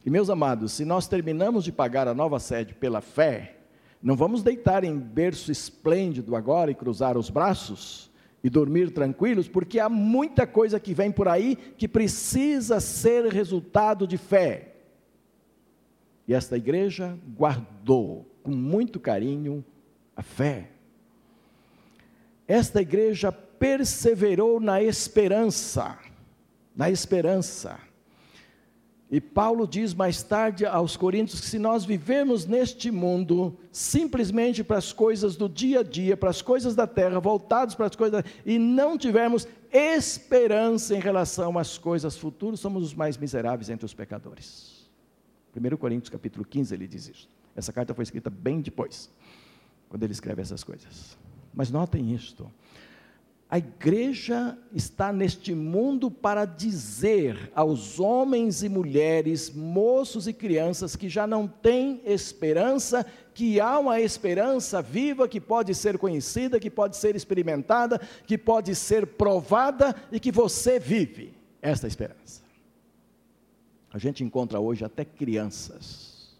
[0.05, 3.57] E meus amados, se nós terminamos de pagar a nova sede pela fé,
[4.01, 8.11] não vamos deitar em berço esplêndido agora e cruzar os braços,
[8.43, 14.05] e dormir tranquilos, porque há muita coisa que vem por aí que precisa ser resultado
[14.05, 14.73] de fé.
[16.27, 19.63] E esta igreja guardou com muito carinho
[20.15, 20.69] a fé.
[22.45, 25.97] Esta igreja perseverou na esperança,
[26.75, 27.79] na esperança.
[29.13, 34.79] E Paulo diz mais tarde aos Coríntios que se nós vivemos neste mundo simplesmente para
[34.79, 38.23] as coisas do dia a dia, para as coisas da terra, voltados para as coisas,
[38.43, 43.93] e não tivermos esperança em relação às coisas futuras, somos os mais miseráveis entre os
[43.93, 44.89] pecadores.
[45.55, 47.29] 1 Coríntios capítulo 15 ele diz isso.
[47.55, 49.11] Essa carta foi escrita bem depois,
[49.89, 51.15] quando ele escreve essas coisas.
[51.53, 52.51] Mas notem isto.
[53.53, 61.07] A igreja está neste mundo para dizer aos homens e mulheres, moços e crianças que
[61.07, 66.97] já não têm esperança, que há uma esperança viva que pode ser conhecida, que pode
[66.97, 72.41] ser experimentada, que pode ser provada e que você vive esta esperança.
[73.93, 76.35] A gente encontra hoje até crianças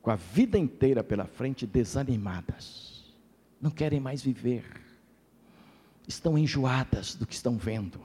[0.00, 3.14] com a vida inteira pela frente desanimadas,
[3.60, 4.85] não querem mais viver
[6.06, 8.00] estão enjoadas do que estão vendo.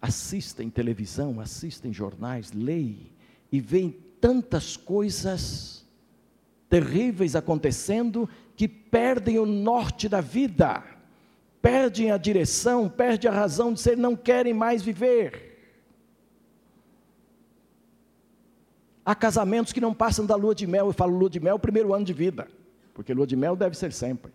[0.00, 3.12] Assistem televisão, assistem jornais, leem
[3.52, 5.84] e veem tantas coisas
[6.68, 10.82] terríveis acontecendo que perdem o norte da vida,
[11.60, 15.48] perdem a direção, perdem a razão de ser, não querem mais viver.
[19.04, 21.60] Há casamentos que não passam da lua de mel, eu falo lua de mel, o
[21.60, 22.46] primeiro ano de vida,
[22.94, 24.32] porque lua de mel deve ser sempre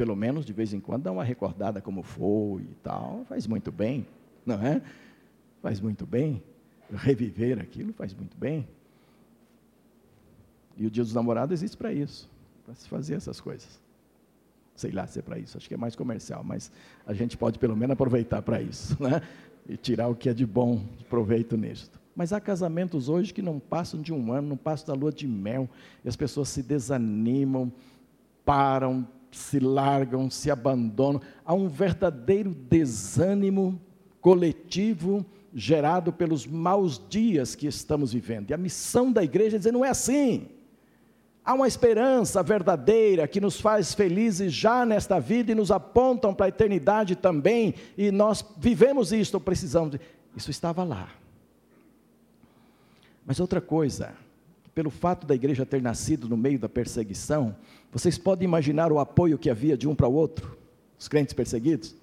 [0.00, 3.70] pelo menos de vez em quando dá uma recordada como foi e tal, faz muito
[3.70, 4.06] bem,
[4.46, 4.80] não é?
[5.60, 6.42] Faz muito bem.
[6.90, 8.66] Reviver aquilo faz muito bem.
[10.74, 12.30] E o dia dos namorados existe para isso,
[12.64, 13.78] para se fazer essas coisas.
[14.74, 16.72] Sei lá se é para isso, acho que é mais comercial, mas
[17.06, 19.20] a gente pode pelo menos aproveitar para isso, né?
[19.68, 22.00] E tirar o que é de bom, de proveito nisto.
[22.16, 25.28] Mas há casamentos hoje que não passam de um ano, não passam da lua de
[25.28, 25.68] mel,
[26.02, 27.70] e as pessoas se desanimam,
[28.46, 31.20] param, se largam, se abandonam.
[31.44, 33.80] Há um verdadeiro desânimo
[34.20, 38.50] coletivo gerado pelos maus dias que estamos vivendo.
[38.50, 40.48] E a missão da igreja é dizer: não é assim.
[41.44, 46.46] Há uma esperança verdadeira que nos faz felizes já nesta vida e nos apontam para
[46.46, 49.96] a eternidade também, e nós vivemos isto, precisamos.
[50.36, 51.08] Isso estava lá.
[53.26, 54.12] Mas outra coisa,
[54.74, 57.54] pelo fato da igreja ter nascido no meio da perseguição,
[57.92, 60.56] vocês podem imaginar o apoio que havia de um para o outro,
[60.98, 61.94] os crentes perseguidos?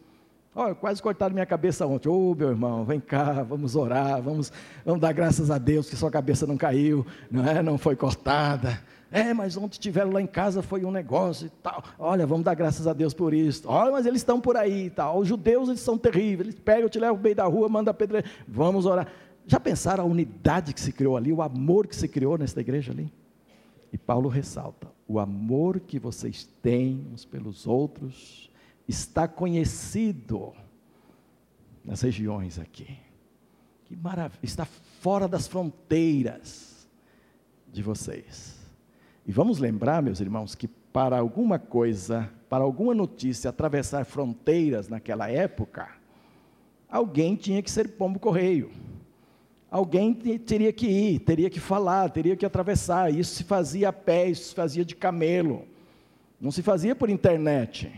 [0.59, 2.09] Oh, quase cortaram minha cabeça ontem.
[2.09, 4.51] Ô, oh, meu irmão, vem cá, vamos orar, vamos,
[4.83, 7.61] vamos dar graças a Deus que sua cabeça não caiu, não é?
[7.61, 8.81] Não foi cortada.
[9.11, 11.83] É, mas ontem tiveram lá em casa foi um negócio e tal.
[11.97, 13.63] Olha, vamos dar graças a Deus por isso.
[13.67, 15.19] Olha, mas eles estão por aí e tal.
[15.19, 16.49] Os judeus, eles são terríveis.
[16.49, 18.23] Eles pegam, te levam no meio da rua, mandam a pedra.
[18.47, 19.07] Vamos orar.
[19.47, 22.91] Já pensaram a unidade que se criou ali, o amor que se criou nesta igreja
[22.91, 23.11] ali?
[23.93, 28.51] E Paulo ressalta: o amor que vocês têm uns pelos outros
[28.87, 30.53] está conhecido
[31.83, 32.97] nas regiões aqui.
[33.85, 36.85] Que maravilha, está fora das fronteiras
[37.71, 38.57] de vocês.
[39.25, 45.29] E vamos lembrar, meus irmãos, que para alguma coisa, para alguma notícia atravessar fronteiras naquela
[45.29, 45.89] época,
[46.89, 48.71] alguém tinha que ser pombo correio.
[49.69, 53.13] Alguém teria que ir, teria que falar, teria que atravessar.
[53.13, 55.65] Isso se fazia a pé, isso se fazia de camelo.
[56.39, 57.91] Não se fazia por internet.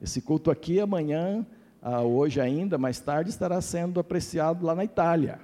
[0.00, 1.44] Esse culto aqui amanhã,
[1.82, 5.40] ah, hoje ainda, mais tarde, estará sendo apreciado lá na Itália,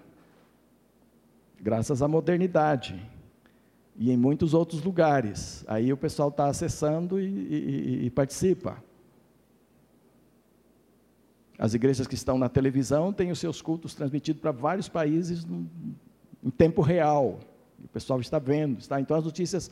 [1.60, 3.00] graças à modernidade.
[3.96, 5.64] E em muitos outros lugares.
[5.68, 8.82] Aí o pessoal está acessando e, e, e participa.
[11.58, 15.46] As igrejas que estão na televisão têm os seus cultos transmitidos para vários países
[16.42, 17.38] em tempo real.
[17.82, 19.00] O pessoal está vendo, está.
[19.00, 19.70] Então as notícias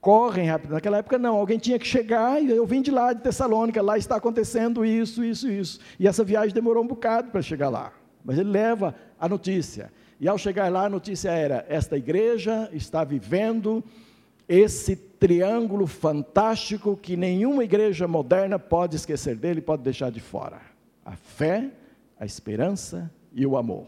[0.00, 0.72] correm rápido.
[0.72, 3.98] Naquela época, não, alguém tinha que chegar, e eu vim de lá, de Tessalônica, lá
[3.98, 5.80] está acontecendo isso, isso, isso.
[5.98, 7.92] E essa viagem demorou um bocado para chegar lá.
[8.24, 9.92] Mas ele leva a notícia.
[10.20, 13.82] E ao chegar lá, a notícia era: esta igreja está vivendo
[14.48, 20.60] esse triângulo fantástico que nenhuma igreja moderna pode esquecer dele, pode deixar de fora:
[21.06, 21.70] a fé,
[22.18, 23.86] a esperança e o amor.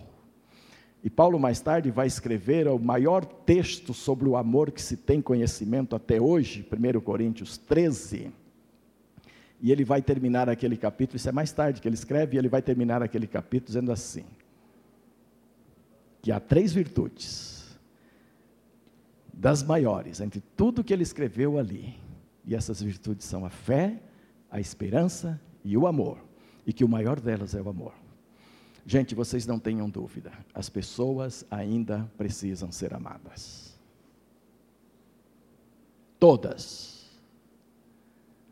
[1.03, 5.21] E Paulo, mais tarde, vai escrever o maior texto sobre o amor que se tem
[5.21, 8.33] conhecimento até hoje, 1 Coríntios 13.
[9.61, 12.49] E ele vai terminar aquele capítulo, isso é mais tarde que ele escreve, e ele
[12.49, 14.25] vai terminar aquele capítulo dizendo assim:
[16.23, 17.79] que há três virtudes,
[19.33, 21.97] das maiores, entre tudo que ele escreveu ali,
[22.45, 24.01] e essas virtudes são a fé,
[24.51, 26.28] a esperança e o amor,
[26.69, 27.95] e que o maior delas é o amor.
[28.85, 33.75] Gente, vocês não tenham dúvida, as pessoas ainda precisam ser amadas.
[36.21, 37.09] Todas.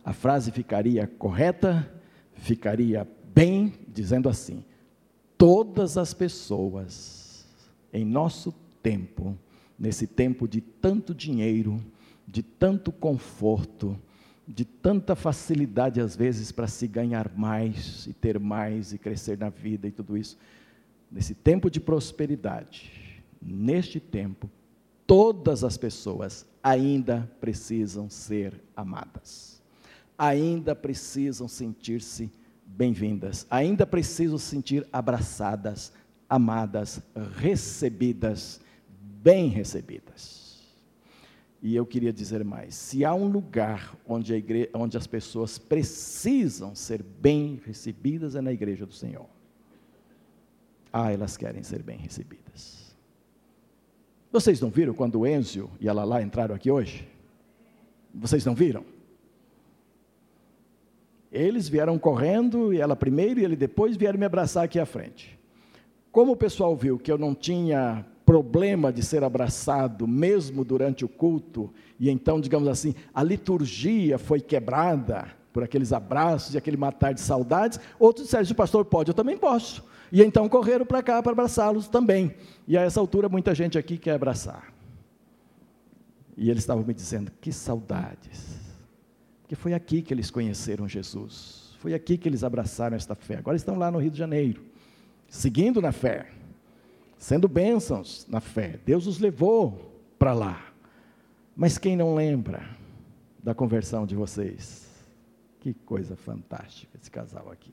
[0.02, 1.92] A frase ficaria correta,
[2.32, 4.64] ficaria bem, dizendo assim:
[5.36, 7.46] todas as pessoas
[7.92, 8.50] em nosso
[8.82, 9.36] tempo,
[9.78, 11.84] nesse tempo de tanto dinheiro,
[12.26, 13.98] de tanto conforto,
[14.46, 19.48] de tanta facilidade às vezes para se ganhar mais e ter mais e crescer na
[19.48, 20.38] vida e tudo isso.
[21.10, 22.92] Nesse tempo de prosperidade,
[23.42, 24.48] neste tempo,
[25.06, 29.62] todas as pessoas ainda precisam ser amadas.
[30.18, 32.30] Ainda precisam sentir-se
[32.64, 35.92] bem-vindas, ainda precisam se sentir abraçadas,
[36.28, 37.00] amadas,
[37.36, 38.60] recebidas,
[39.22, 40.45] bem recebidas.
[41.62, 47.02] E eu queria dizer mais: se há um lugar onde, onde as pessoas precisam ser
[47.02, 49.26] bem recebidas, é na igreja do Senhor.
[50.92, 52.96] Ah, elas querem ser bem recebidas.
[54.32, 57.08] Vocês não viram quando o Enzio e a Lala entraram aqui hoje?
[58.14, 58.84] Vocês não viram?
[61.30, 65.38] Eles vieram correndo, e ela primeiro e ele depois vieram me abraçar aqui à frente.
[66.10, 71.08] Como o pessoal viu que eu não tinha problema de ser abraçado mesmo durante o
[71.08, 77.14] culto, e então, digamos assim, a liturgia foi quebrada por aqueles abraços e aquele matar
[77.14, 79.82] de saudades, outros disseram, pastor pode, eu também posso.
[80.12, 82.34] E então correram para cá para abraçá-los também.
[82.66, 84.72] E a essa altura muita gente aqui quer abraçar.
[86.36, 88.58] E eles estavam me dizendo, que saudades.
[89.42, 91.74] Porque foi aqui que eles conheceram Jesus.
[91.78, 93.36] Foi aqui que eles abraçaram esta fé.
[93.36, 94.62] Agora estão lá no Rio de Janeiro,
[95.28, 96.35] seguindo na fé
[97.18, 98.78] sendo bênçãos na fé.
[98.84, 100.72] Deus os levou para lá.
[101.54, 102.68] Mas quem não lembra
[103.42, 104.86] da conversão de vocês?
[105.60, 107.72] Que coisa fantástica esse casal aqui.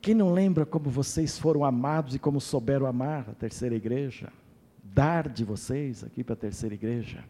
[0.00, 4.30] Quem não lembra como vocês foram amados e como souberam amar a terceira igreja?
[4.82, 7.24] Dar de vocês aqui para a terceira igreja?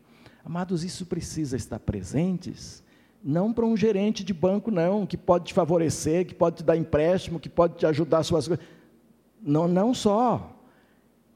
[0.44, 2.82] Amados, isso precisa estar presentes,
[3.22, 6.76] não para um gerente de banco, não, que pode te favorecer, que pode te dar
[6.76, 8.66] empréstimo, que pode te ajudar as suas coisas
[9.44, 10.50] não, não só.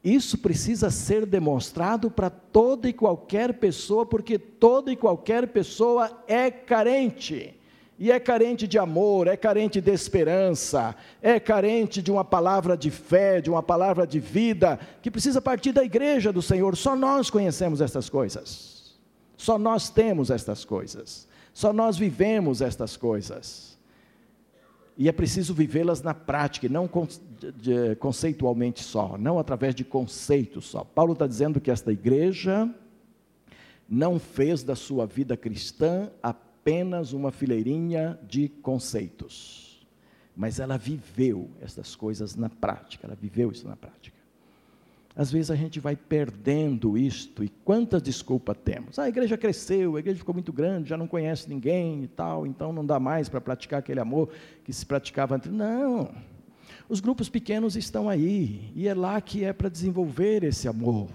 [0.03, 6.49] Isso precisa ser demonstrado para toda e qualquer pessoa, porque toda e qualquer pessoa é
[6.49, 7.55] carente.
[7.97, 12.89] E é carente de amor, é carente de esperança, é carente de uma palavra de
[12.89, 16.77] fé, de uma palavra de vida, que precisa partir da igreja do Senhor.
[16.77, 18.97] Só nós conhecemos estas coisas.
[19.35, 21.27] Só nós temos estas coisas.
[21.53, 23.68] Só nós vivemos estas coisas.
[24.99, 26.85] E é preciso vivê-las na prática, não
[27.97, 30.83] conceitualmente só, não através de conceitos só.
[30.83, 32.69] Paulo está dizendo que esta igreja
[33.87, 39.87] não fez da sua vida cristã apenas uma fileirinha de conceitos,
[40.35, 44.18] mas ela viveu essas coisas na prática, ela viveu isso na prática.
[45.15, 48.97] Às vezes a gente vai perdendo isto, e quantas desculpas temos?
[48.97, 52.45] Ah, a igreja cresceu, a igreja ficou muito grande, já não conhece ninguém e tal,
[52.45, 54.29] então não dá mais para praticar aquele amor
[54.63, 55.51] que se praticava antes.
[55.51, 56.11] Não.
[56.87, 61.09] Os grupos pequenos estão aí, e é lá que é para desenvolver esse amor.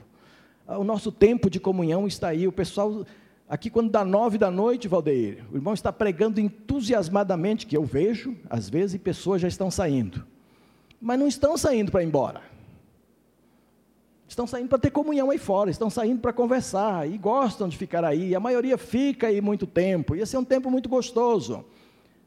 [0.67, 3.07] Ah, o nosso tempo de comunhão está aí, o pessoal.
[3.49, 8.35] Aqui, quando dá nove da noite, Valdeir, o irmão está pregando entusiasmadamente, que eu vejo,
[8.51, 10.27] às vezes, e pessoas já estão saindo.
[11.01, 12.54] Mas não estão saindo para ir embora
[14.27, 18.05] Estão saindo para ter comunhão aí fora, estão saindo para conversar e gostam de ficar
[18.05, 18.35] aí.
[18.35, 21.65] A maioria fica aí muito tempo, e esse é um tempo muito gostoso.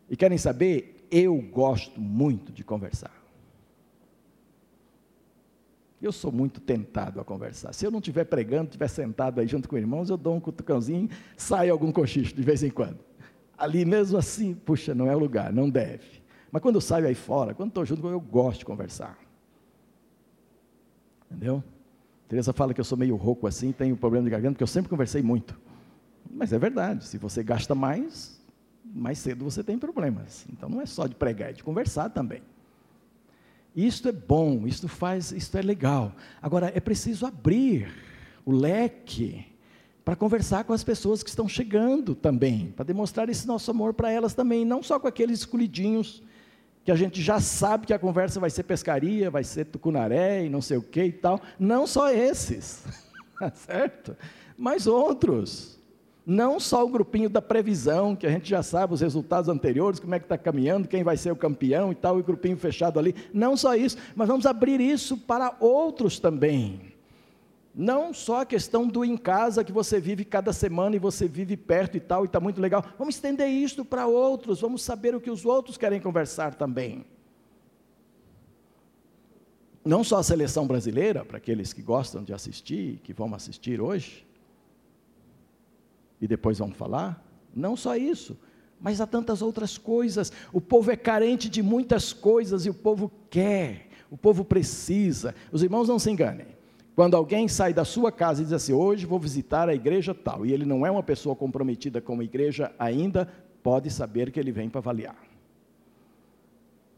[0.09, 1.07] E querem saber?
[1.09, 3.11] Eu gosto muito de conversar.
[5.99, 7.73] Eu sou muito tentado a conversar.
[7.73, 11.09] Se eu não estiver pregando, estiver sentado aí junto com irmãos, eu dou um cutucãozinho,
[11.35, 12.99] sai algum cochicho de vez em quando.
[13.57, 16.21] Ali mesmo assim, puxa, não é o lugar, não deve.
[16.51, 19.17] Mas quando eu saio aí fora, quando estou junto, eu gosto de conversar.
[21.25, 21.63] Entendeu?
[22.27, 24.89] Teresa fala que eu sou meio rouco assim, tenho problema de garganta, porque eu sempre
[24.89, 25.57] conversei muito.
[26.29, 28.39] Mas é verdade, se você gasta mais,
[28.83, 30.45] mais cedo você tem problemas.
[30.51, 32.41] Então não é só de pregar, é de conversar também.
[33.75, 36.13] Isto é bom, isto faz, isto é legal.
[36.41, 37.87] Agora é preciso abrir
[38.43, 39.45] o leque
[40.03, 44.11] para conversar com as pessoas que estão chegando também, para demonstrar esse nosso amor para
[44.11, 46.23] elas também, não só com aqueles escolhidinhos
[46.87, 50.49] que a gente já sabe que a conversa vai ser pescaria, vai ser tucunaré e
[50.49, 51.41] não sei o que e tal.
[51.59, 52.81] Não só esses,
[53.37, 54.15] tá certo?
[54.57, 55.77] Mas outros.
[56.25, 60.15] Não só o grupinho da previsão, que a gente já sabe os resultados anteriores, como
[60.15, 62.97] é que está caminhando, quem vai ser o campeão e tal, e o grupinho fechado
[62.97, 63.13] ali.
[63.33, 66.93] Não só isso, mas vamos abrir isso para outros também.
[67.79, 71.55] Não só a questão do em casa que você vive cada semana e você vive
[71.55, 72.83] perto e tal, e está muito legal.
[72.97, 77.05] Vamos estender isto para outros, vamos saber o que os outros querem conversar também.
[79.85, 84.25] Não só a seleção brasileira, para aqueles que gostam de assistir, que vão assistir hoje,
[86.19, 87.23] e depois vão falar.
[87.53, 88.35] Não só isso,
[88.81, 90.33] mas há tantas outras coisas.
[90.51, 95.35] O povo é carente de muitas coisas e o povo quer, o povo precisa.
[95.51, 96.56] Os irmãos não se enganem.
[96.97, 100.43] Quando alguém sai da sua casa e diz assim: Hoje vou visitar a igreja tal,
[100.47, 103.31] e ele não é uma pessoa comprometida com a igreja ainda,
[103.61, 105.15] pode saber que ele vem para avaliar.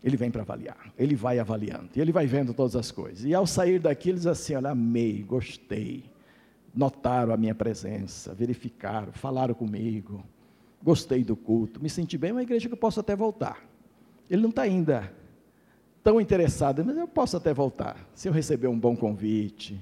[0.02, 3.26] Ele vem para avaliar, ele vai avaliando, e ele vai vendo todas as coisas.
[3.26, 6.06] E ao sair daqui, ele diz assim: Olha, amei, gostei,
[6.74, 10.24] notaram a minha presença, verificaram, falaram comigo,
[10.82, 13.66] gostei do culto, me senti bem, uma igreja que eu posso até voltar.
[14.30, 15.12] Ele não está ainda
[16.10, 19.80] tão interessado, mas eu posso até voltar, se eu receber um bom convite,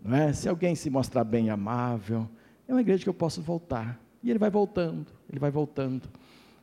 [0.00, 0.32] não é?
[0.32, 2.28] Se alguém se mostrar bem amável,
[2.68, 4.00] é uma igreja que eu posso voltar.
[4.22, 6.08] E ele vai voltando, ele vai voltando.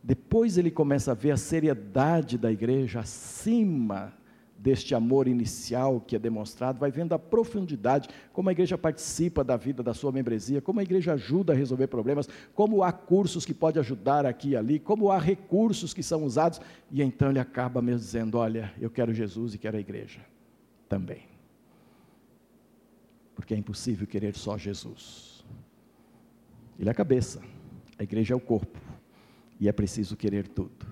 [0.01, 4.14] Depois ele começa a ver a seriedade da igreja acima
[4.62, 9.57] deste amor inicial que é demonstrado, vai vendo a profundidade, como a igreja participa da
[9.57, 13.53] vida da sua membresia, como a igreja ajuda a resolver problemas, como há cursos que
[13.53, 17.82] pode ajudar aqui e ali, como há recursos que são usados, e então ele acaba
[17.82, 20.22] mesmo dizendo: Olha, eu quero Jesus e quero a igreja
[20.88, 21.32] também
[23.41, 25.43] porque é impossível querer só Jesus.
[26.78, 27.41] Ele é a cabeça,
[27.97, 28.80] a igreja é o corpo,
[29.59, 30.86] e é preciso querer tudo.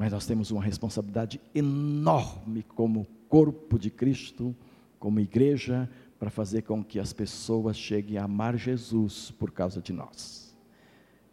[0.00, 4.56] Mas nós temos uma responsabilidade enorme como corpo de Cristo,
[4.98, 9.92] como igreja, para fazer com que as pessoas cheguem a amar Jesus por causa de
[9.92, 10.56] nós.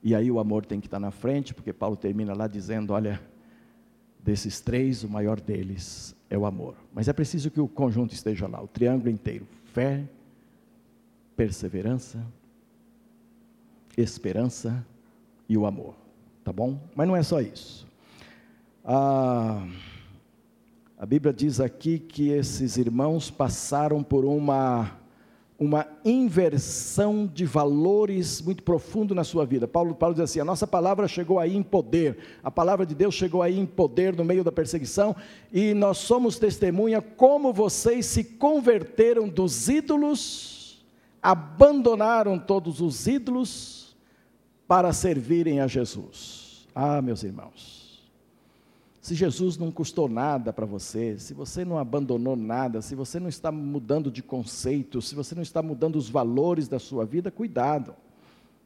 [0.04, 3.22] E aí o amor tem que estar na frente, porque Paulo termina lá dizendo: olha,
[4.22, 6.76] desses três, o maior deles é o amor.
[6.94, 10.04] Mas é preciso que o conjunto esteja lá, o triângulo inteiro: fé,
[11.38, 12.22] perseverança,
[13.96, 14.86] esperança
[15.48, 15.96] e o amor.
[16.44, 16.78] Tá bom?
[16.94, 17.87] Mas não é só isso.
[18.88, 19.68] A
[21.06, 24.98] Bíblia diz aqui que esses irmãos passaram por uma
[25.60, 29.68] uma inversão de valores muito profundo na sua vida.
[29.68, 33.16] Paulo, Paulo diz assim: a nossa palavra chegou aí em poder, a palavra de Deus
[33.16, 35.16] chegou aí em poder no meio da perseguição,
[35.52, 40.58] e nós somos testemunha como vocês se converteram dos ídolos
[41.22, 43.96] abandonaram todos os ídolos
[44.66, 46.68] para servirem a Jesus.
[46.74, 47.77] Ah, meus irmãos,
[49.08, 53.30] se Jesus não custou nada para você, se você não abandonou nada, se você não
[53.30, 57.96] está mudando de conceito, se você não está mudando os valores da sua vida, cuidado,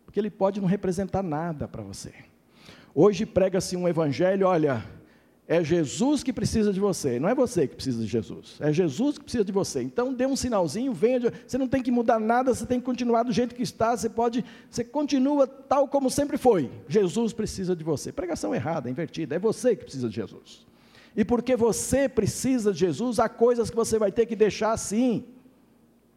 [0.04, 2.12] porque ele pode não representar nada para você.
[2.96, 4.84] Hoje prega-se um evangelho, olha,
[5.52, 9.18] é Jesus que precisa de você, não é você que precisa de Jesus, é Jesus
[9.18, 9.82] que precisa de você.
[9.82, 13.24] Então dê um sinalzinho, venha, você não tem que mudar nada, você tem que continuar
[13.24, 16.72] do jeito que está, você pode, você continua tal como sempre foi.
[16.88, 18.14] Jesus precisa de você.
[18.14, 20.66] Pregação errada, invertida, é você que precisa de Jesus.
[21.18, 25.26] E porque você precisa de Jesus, há coisas que você vai ter que deixar sim,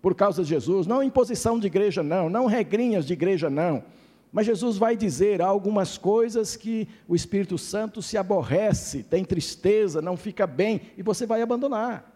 [0.00, 3.82] por causa de Jesus, não imposição de igreja não, não regrinhas de igreja não.
[4.34, 10.16] Mas Jesus vai dizer algumas coisas que o Espírito Santo se aborrece, tem tristeza, não
[10.16, 12.12] fica bem, e você vai abandonar.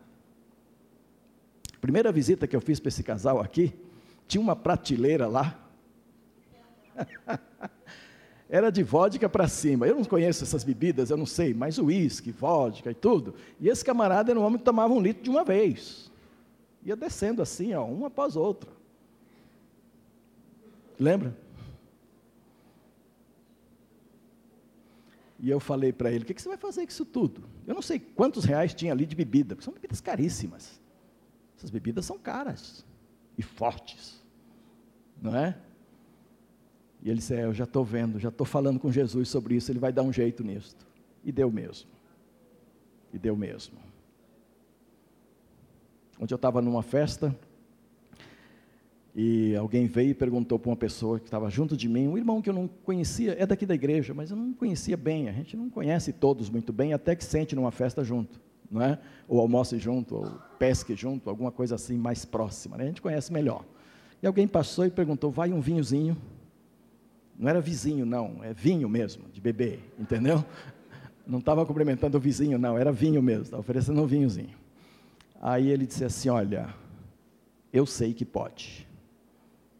[1.80, 3.72] Primeira visita que eu fiz para esse casal aqui,
[4.26, 5.64] tinha uma prateleira lá.
[8.50, 9.86] Era de vodka para cima.
[9.86, 13.36] Eu não conheço essas bebidas, eu não sei, mas uísque, vodka e tudo.
[13.60, 16.10] E esse camarada era um homem que tomava um litro de uma vez.
[16.82, 18.70] Ia descendo assim, ó, uma após outra.
[20.98, 21.46] Lembra?
[25.39, 27.45] E eu falei para ele: o que, que, você vai fazer com isso tudo?
[27.66, 30.80] Eu não sei quantos reais tinha ali de bebida, porque são bebidas caríssimas.
[31.57, 32.84] Essas bebidas são caras
[33.36, 34.24] e fortes,
[35.20, 35.57] não é?
[37.03, 39.70] E ele disse: é, Eu já estou vendo, já estou falando com Jesus sobre isso,
[39.70, 40.76] ele vai dar um jeito nisso.
[41.24, 41.91] E deu mesmo.
[43.12, 43.78] E deu mesmo.
[46.20, 47.34] Onde eu estava numa festa,
[49.20, 52.40] e alguém veio e perguntou para uma pessoa que estava junto de mim, um irmão
[52.40, 55.56] que eu não conhecia, é daqui da igreja, mas eu não conhecia bem, a gente
[55.56, 58.40] não conhece todos muito bem, até que sente numa festa junto,
[58.70, 58.96] não é?
[59.26, 62.84] Ou almoce junto, ou pesque junto, alguma coisa assim mais próxima, né?
[62.84, 63.64] a gente conhece melhor.
[64.22, 66.16] E alguém passou e perguntou, vai um vinhozinho?
[67.36, 70.44] Não era vizinho, não, é vinho mesmo, de beber, entendeu?
[71.26, 74.54] Não estava cumprimentando o vizinho, não, era vinho mesmo, estava oferecendo um vinhozinho.
[75.42, 76.72] Aí ele disse assim, olha,
[77.72, 78.86] eu sei que pode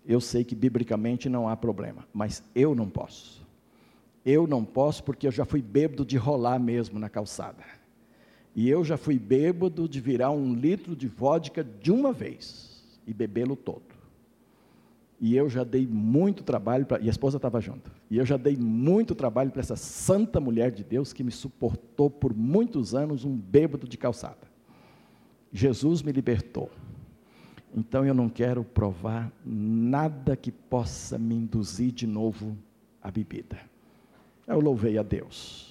[0.09, 3.47] eu sei que biblicamente não há problema, mas eu não posso.
[4.25, 7.63] Eu não posso porque eu já fui bêbado de rolar mesmo na calçada.
[8.57, 13.13] E eu já fui bêbado de virar um litro de vodka de uma vez e
[13.13, 13.83] bebê-lo todo.
[15.21, 18.37] E eu já dei muito trabalho, pra, e a esposa estava junto, e eu já
[18.37, 23.25] dei muito trabalho para essa santa mulher de Deus que me suportou por muitos anos
[23.25, 24.49] um bêbado de calçada.
[25.53, 26.71] Jesus me libertou.
[27.75, 32.57] Então eu não quero provar nada que possa me induzir de novo
[33.03, 33.59] à bebida.
[34.47, 35.69] Eu louvei a Deus.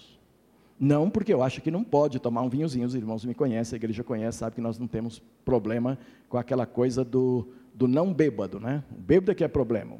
[0.79, 3.77] Não porque eu acho que não pode tomar um vinhozinho, os irmãos me conhecem, a
[3.77, 5.97] igreja conhece, sabe que nós não temos problema
[6.29, 8.83] com aquela coisa do, do não bêbado, né?
[8.91, 9.97] O bêbado é que é problema.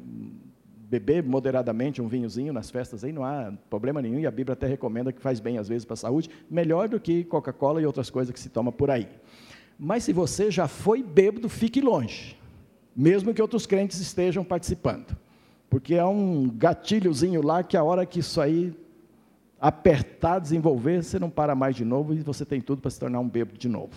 [0.88, 4.68] Beber moderadamente um vinhozinho nas festas aí não há problema nenhum, e a Bíblia até
[4.68, 8.08] recomenda que faz bem às vezes para a saúde, melhor do que Coca-Cola e outras
[8.08, 9.08] coisas que se toma por aí.
[9.78, 12.36] Mas se você já foi bêbado, fique longe,
[12.96, 15.16] mesmo que outros crentes estejam participando,
[15.70, 18.74] porque há um gatilhozinho lá que a hora que isso aí
[19.60, 23.20] apertar, desenvolver, você não para mais de novo e você tem tudo para se tornar
[23.20, 23.94] um bêbado de novo.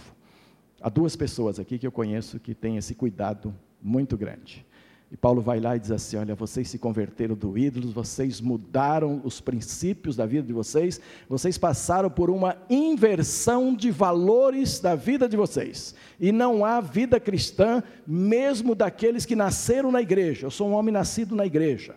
[0.82, 4.66] Há duas pessoas aqui que eu conheço que têm esse cuidado muito grande.
[5.12, 9.20] E Paulo vai lá e diz assim: Olha, vocês se converteram do ídolo, vocês mudaram
[9.26, 15.28] os princípios da vida de vocês, vocês passaram por uma inversão de valores da vida
[15.28, 15.94] de vocês.
[16.18, 20.48] E não há vida cristã, mesmo daqueles que nasceram na igreja.
[20.48, 21.96] Eu sou um homem nascido na igreja.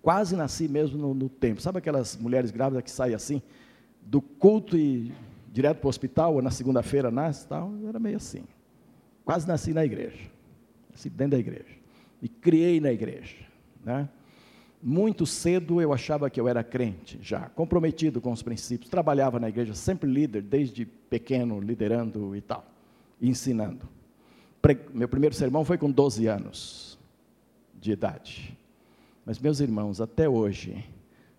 [0.00, 1.60] Quase nasci mesmo no, no tempo.
[1.60, 3.42] Sabe aquelas mulheres grávidas que saem assim,
[4.00, 5.12] do culto e
[5.52, 7.72] direto para o hospital, ou na segunda-feira nasce tal?
[7.88, 8.44] Era meio assim.
[9.24, 10.37] Quase nasci na igreja
[11.04, 11.76] dentro da igreja.
[12.22, 13.36] E criei na igreja.
[13.84, 14.08] Né?
[14.82, 18.90] Muito cedo eu achava que eu era crente, já, comprometido com os princípios.
[18.90, 22.64] Trabalhava na igreja, sempre líder, desde pequeno, liderando e tal,
[23.20, 23.88] ensinando.
[24.62, 26.98] Pre meu primeiro sermão foi com 12 anos
[27.80, 28.56] de idade.
[29.24, 30.84] Mas, meus irmãos, até hoje,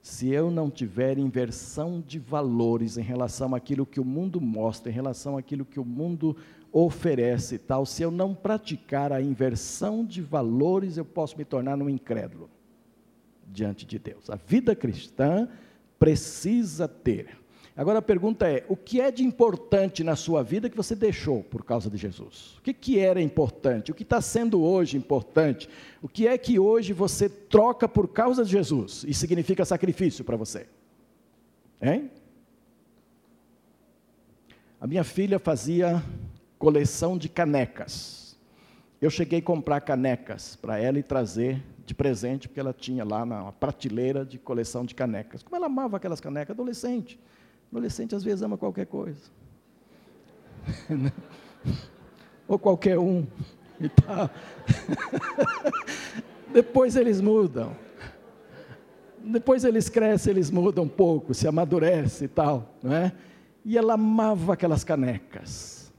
[0.02, 4.96] se eu não tiver inversão de valores em relação àquilo que o mundo mostra, em
[4.96, 6.36] relação àquilo que o mundo
[6.72, 11.90] oferece tal, se eu não praticar a inversão de valores, eu posso me tornar um
[11.90, 12.50] incrédulo
[13.48, 14.30] diante de Deus.
[14.30, 15.48] A vida cristã
[15.98, 17.38] precisa ter.
[17.80, 21.42] Agora a pergunta é: o que é de importante na sua vida que você deixou
[21.44, 22.58] por causa de Jesus?
[22.58, 23.90] O que, que era importante?
[23.90, 25.70] O que está sendo hoje importante?
[26.02, 30.36] O que é que hoje você troca por causa de Jesus e significa sacrifício para
[30.36, 30.68] você?
[31.82, 32.12] Hein?
[34.82, 36.04] A minha filha fazia
[36.58, 38.38] coleção de canecas.
[39.02, 43.26] Eu cheguei a comprar canecas para ela e trazer de presente, porque ela tinha lá
[43.26, 45.42] na prateleira de coleção de canecas.
[45.42, 47.18] Como ela amava aquelas canecas, adolescente.
[47.72, 49.22] Adolescente às vezes ama qualquer coisa.
[52.48, 53.26] Ou qualquer um.
[53.80, 54.30] E tá.
[56.52, 57.76] Depois eles mudam.
[59.24, 63.12] Depois eles crescem, eles mudam um pouco, se amadurecem e tal, não é?
[63.64, 65.92] E ela amava aquelas canecas.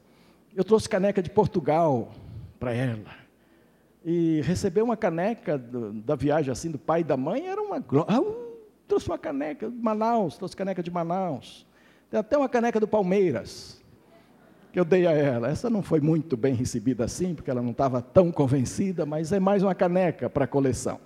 [0.57, 2.11] Eu trouxe caneca de Portugal
[2.59, 3.21] para ela.
[4.05, 7.79] E receber uma caneca do, da viagem assim do pai e da mãe era uma
[7.79, 8.50] glória.
[8.91, 11.64] Trouxe uma caneca de Manaus, trouxe caneca de Manaus.
[12.11, 13.80] Tem até uma caneca do Palmeiras
[14.72, 15.49] que eu dei a ela.
[15.49, 19.38] Essa não foi muito bem recebida assim, porque ela não estava tão convencida, mas é
[19.38, 20.99] mais uma caneca para a coleção.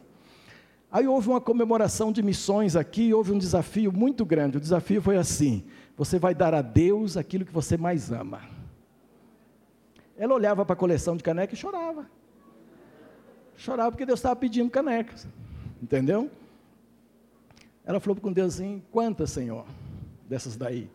[0.90, 4.56] Aí houve uma comemoração de missões aqui, houve um desafio muito grande.
[4.56, 5.62] O desafio foi assim:
[5.94, 8.40] você vai dar a Deus aquilo que você mais ama.
[10.16, 12.06] Ela olhava para a coleção de caneca e chorava.
[13.54, 15.28] Chorava porque Deus estava pedindo canecas.
[15.82, 16.30] Entendeu?
[17.84, 19.66] Ela falou com Deus assim: quantas, Senhor,
[20.28, 20.90] dessas daí?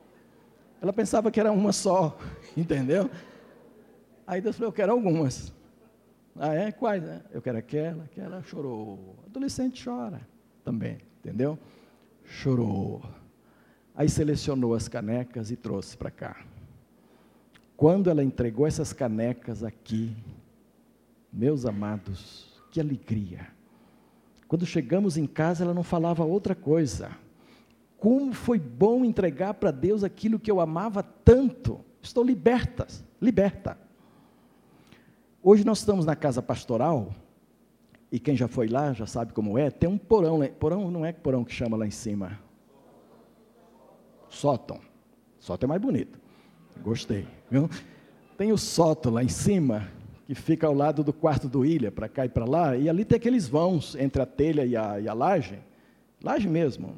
[0.81, 2.17] Ela pensava que era uma só,
[2.55, 3.09] entendeu?
[4.25, 5.51] Aí Deus falou, eu quero algumas.
[6.35, 6.71] Ah, é?
[6.71, 7.03] Quais?
[7.03, 7.21] Né?
[7.31, 9.15] Eu quero aquela, aquela, chorou.
[9.25, 10.21] Adolescente chora
[10.63, 11.59] também, entendeu?
[12.23, 13.01] Chorou.
[13.95, 16.45] Aí selecionou as canecas e trouxe para cá.
[17.75, 20.15] Quando ela entregou essas canecas aqui,
[21.31, 23.47] meus amados, que alegria.
[24.49, 27.11] Quando chegamos em casa, ela não falava outra coisa.
[27.99, 31.79] Como foi bom entregar para Deus aquilo que eu amava tanto.
[32.01, 32.87] Estou liberta,
[33.21, 33.77] liberta.
[35.43, 37.13] Hoje nós estamos na casa pastoral,
[38.11, 41.13] e quem já foi lá já sabe como é, tem um porão, porão não é
[41.13, 42.39] porão que chama lá em cima.
[44.29, 44.79] Sótão.
[45.37, 46.19] Sótão é mais bonito.
[46.81, 47.27] Gostei.
[47.51, 47.69] Viu?
[48.35, 49.87] Tem o sótão lá em cima,
[50.29, 53.03] que fica ao lado do quarto do Ilha, para cá e para lá, e ali
[53.03, 55.57] tem aqueles vãos entre a telha e a, e a laje,
[56.23, 56.97] laje mesmo,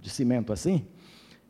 [0.00, 0.86] de cimento assim,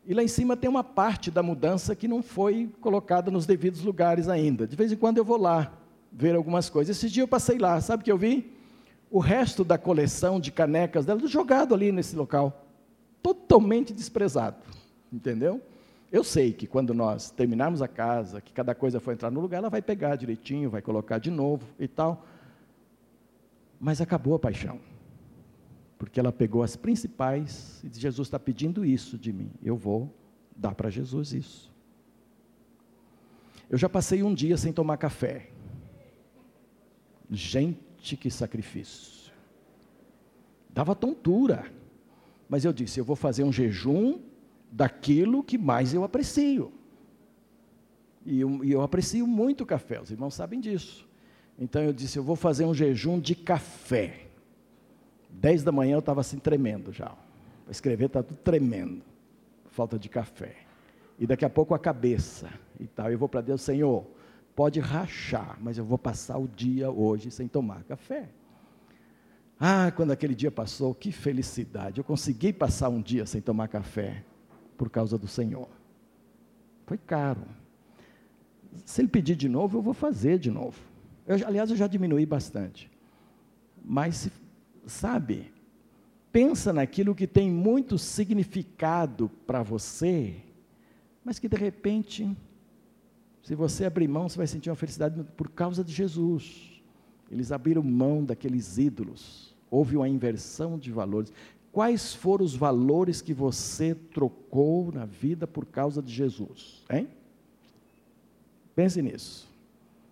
[0.07, 3.83] e lá em cima tem uma parte da mudança que não foi colocada nos devidos
[3.83, 4.65] lugares ainda.
[4.65, 5.71] De vez em quando eu vou lá
[6.11, 6.97] ver algumas coisas.
[6.97, 8.51] Esse dia eu passei lá, sabe o que eu vi?
[9.11, 12.65] O resto da coleção de canecas dela jogado ali nesse local,
[13.21, 14.57] totalmente desprezado,
[15.11, 15.61] entendeu?
[16.13, 19.57] Eu sei que quando nós terminarmos a casa, que cada coisa for entrar no lugar,
[19.57, 22.25] ela vai pegar direitinho, vai colocar de novo e tal.
[23.77, 24.79] Mas acabou a paixão
[26.03, 30.13] porque ela pegou as principais e Jesus está pedindo isso de mim, eu vou
[30.53, 31.73] dar para Jesus isso.
[33.69, 35.49] Eu já passei um dia sem tomar café.
[37.31, 39.31] Gente, que sacrifício.
[40.69, 41.71] Dava tontura.
[42.49, 44.19] Mas eu disse: eu vou fazer um jejum
[44.73, 46.73] daquilo que mais eu aprecio.
[48.25, 51.07] E eu, e eu aprecio muito café, os irmãos sabem disso.
[51.59, 54.27] Então eu disse: eu vou fazer um jejum de café.
[55.29, 57.09] Dez da manhã eu estava assim tremendo já.
[57.63, 59.03] Para escrever está tudo tremendo.
[59.67, 60.55] Falta de café.
[61.19, 62.49] E daqui a pouco a cabeça
[62.79, 63.11] e tal.
[63.11, 64.05] Eu vou para Deus, Senhor,
[64.55, 68.29] pode rachar, mas eu vou passar o dia hoje sem tomar café.
[69.59, 71.99] Ah, quando aquele dia passou, que felicidade.
[71.99, 74.23] Eu consegui passar um dia sem tomar café
[74.77, 75.69] por causa do Senhor.
[76.85, 77.41] Foi caro.
[78.85, 80.79] Se ele pedir de novo, eu vou fazer de novo.
[81.25, 82.89] Eu, aliás, eu já diminuí bastante.
[83.83, 84.29] Mas
[84.85, 85.51] sabe,
[86.31, 90.35] pensa naquilo que tem muito significado para você,
[91.23, 92.35] mas que de repente,
[93.41, 96.81] se você abrir mão, você vai sentir uma felicidade por causa de Jesus.
[97.31, 101.31] Eles abriram mão daqueles ídolos, houve uma inversão de valores.
[101.73, 106.83] Quais foram os valores que você trocou na vida por causa de Jesus?
[106.87, 107.07] Hein?
[108.75, 109.49] Pense nisso.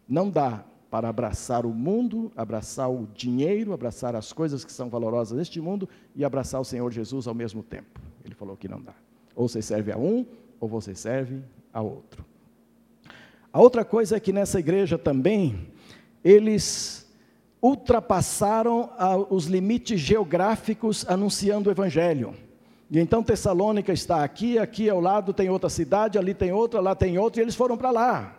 [0.09, 5.37] Não dá para abraçar o mundo, abraçar o dinheiro, abraçar as coisas que são valorosas
[5.37, 8.01] neste mundo e abraçar o Senhor Jesus ao mesmo tempo.
[8.25, 8.95] Ele falou que não dá.
[9.35, 10.25] Ou você serve a um,
[10.59, 12.25] ou você serve a outro.
[13.53, 15.67] A outra coisa é que nessa igreja também,
[16.23, 17.07] eles
[17.61, 18.89] ultrapassaram
[19.29, 22.33] os limites geográficos anunciando o Evangelho.
[22.89, 26.95] E então Tessalônica está aqui, aqui ao lado tem outra cidade, ali tem outra, lá
[26.95, 28.35] tem outra, e eles foram para lá.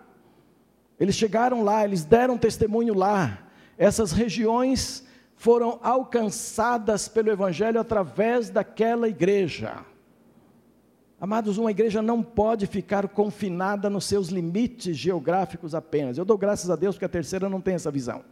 [1.00, 3.38] Eles chegaram lá, eles deram testemunho lá.
[3.78, 5.06] Essas regiões
[5.36, 9.84] foram alcançadas pelo Evangelho através daquela igreja.
[11.20, 16.18] Amados, uma igreja não pode ficar confinada nos seus limites geográficos apenas.
[16.18, 18.24] Eu dou graças a Deus porque a terceira não tem essa visão.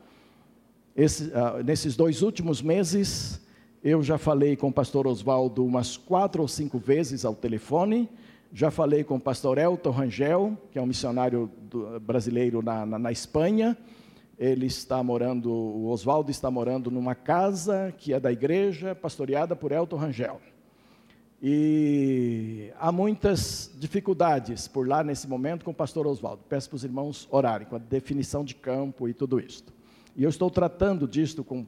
[0.97, 3.41] Esse, uh, nesses dois últimos meses,
[3.83, 8.09] eu já falei com o pastor Oswaldo umas quatro ou cinco vezes ao telefone,
[8.53, 12.99] já falei com o pastor Elton Rangel, que é um missionário do, brasileiro na, na,
[12.99, 13.77] na, Espanha.
[14.37, 19.71] Ele está morando, o Oswaldo está morando numa casa que é da igreja, pastoreada por
[19.71, 20.41] Elton Rangel.
[21.43, 26.43] E há muitas dificuldades por lá nesse momento com o pastor Oswaldo.
[26.49, 29.65] Peço para os irmãos orarem com a definição de campo e tudo isso.
[30.17, 31.67] E eu estou tratando disto com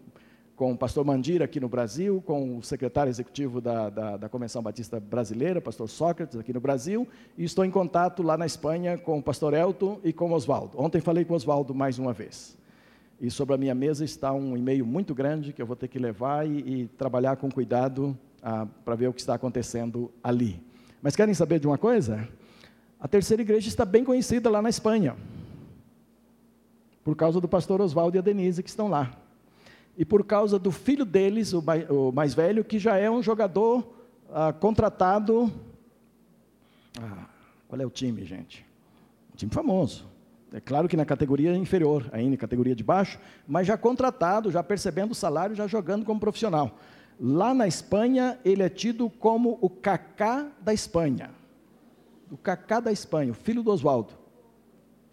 [0.63, 4.63] com o pastor Mandira aqui no Brasil, com o secretário executivo da, da, da, Convenção
[4.63, 9.19] Batista Brasileira, pastor Sócrates, aqui no Brasil, e estou em contato lá na Espanha com
[9.19, 10.81] o pastor Elton e com o Oswaldo.
[10.81, 12.57] Ontem falei com Oswaldo mais uma vez.
[13.21, 15.99] E sobre a minha mesa está um e-mail muito grande que eu vou ter que
[15.99, 20.63] levar e, e trabalhar com cuidado ah, para ver o que está acontecendo ali.
[21.01, 22.29] Mas querem saber de uma coisa?
[23.01, 25.17] A terceira igreja está bem conhecida lá na Espanha,
[27.05, 29.17] por causa do pastor Oswaldo e a Denise que estão lá.
[29.97, 33.87] E por causa do filho deles, o mais velho, que já é um jogador
[34.33, 35.53] ah, contratado.
[36.99, 37.27] Ah,
[37.69, 38.65] qual é o time, gente?
[39.33, 40.07] Um time famoso.
[40.53, 45.13] É claro que na categoria inferior, ainda categoria de baixo, mas já contratado, já percebendo
[45.13, 46.79] o salário, já jogando como profissional.
[47.19, 51.31] Lá na Espanha, ele é tido como o Cacá da Espanha.
[52.31, 54.13] O Cacá da Espanha, o filho do Oswaldo,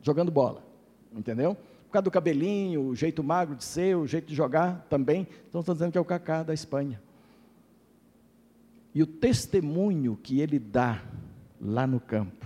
[0.02, 0.64] jogando bola.
[1.14, 1.58] Entendeu?
[1.90, 5.28] Por causa do cabelinho, o jeito magro de ser, o jeito de jogar também.
[5.50, 7.02] Então estão dizendo que é o Cacá da Espanha.
[8.94, 11.04] E o testemunho que ele dá
[11.60, 12.46] lá no campo,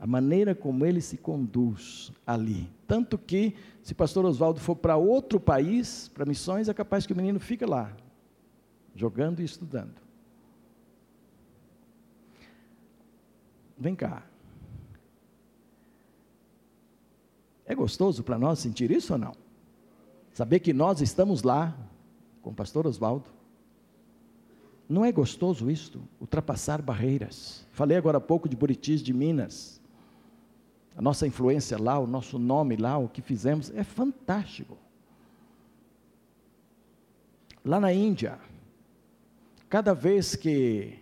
[0.00, 2.66] a maneira como ele se conduz ali.
[2.86, 7.12] Tanto que, se o pastor Oswaldo for para outro país, para missões, é capaz que
[7.12, 7.92] o menino fique lá,
[8.94, 10.00] jogando e estudando.
[13.76, 14.22] Vem cá.
[17.66, 19.32] É gostoso para nós sentir isso ou não?
[20.32, 21.76] Saber que nós estamos lá
[22.42, 23.26] com o pastor Oswaldo.
[24.88, 26.00] Não é gostoso isto?
[26.20, 27.66] Ultrapassar barreiras.
[27.72, 29.80] Falei agora há pouco de Buritis de Minas.
[30.96, 34.78] A nossa influência lá, o nosso nome lá, o que fizemos, é fantástico.
[37.64, 38.38] Lá na Índia,
[39.68, 40.94] Cada vez que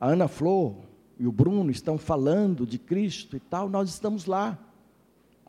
[0.00, 0.74] a Ana Flor
[1.18, 4.58] e o Bruno estão falando de Cristo e tal, nós estamos lá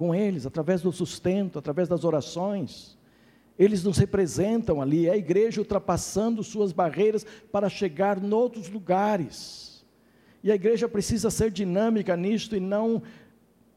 [0.02, 2.97] com eles, através do sustento, através das orações.
[3.58, 9.86] Eles nos representam ali, é a igreja ultrapassando suas barreiras para chegar em outros lugares.
[10.43, 13.04] E a igreja precisa ser dinâmica nisto e não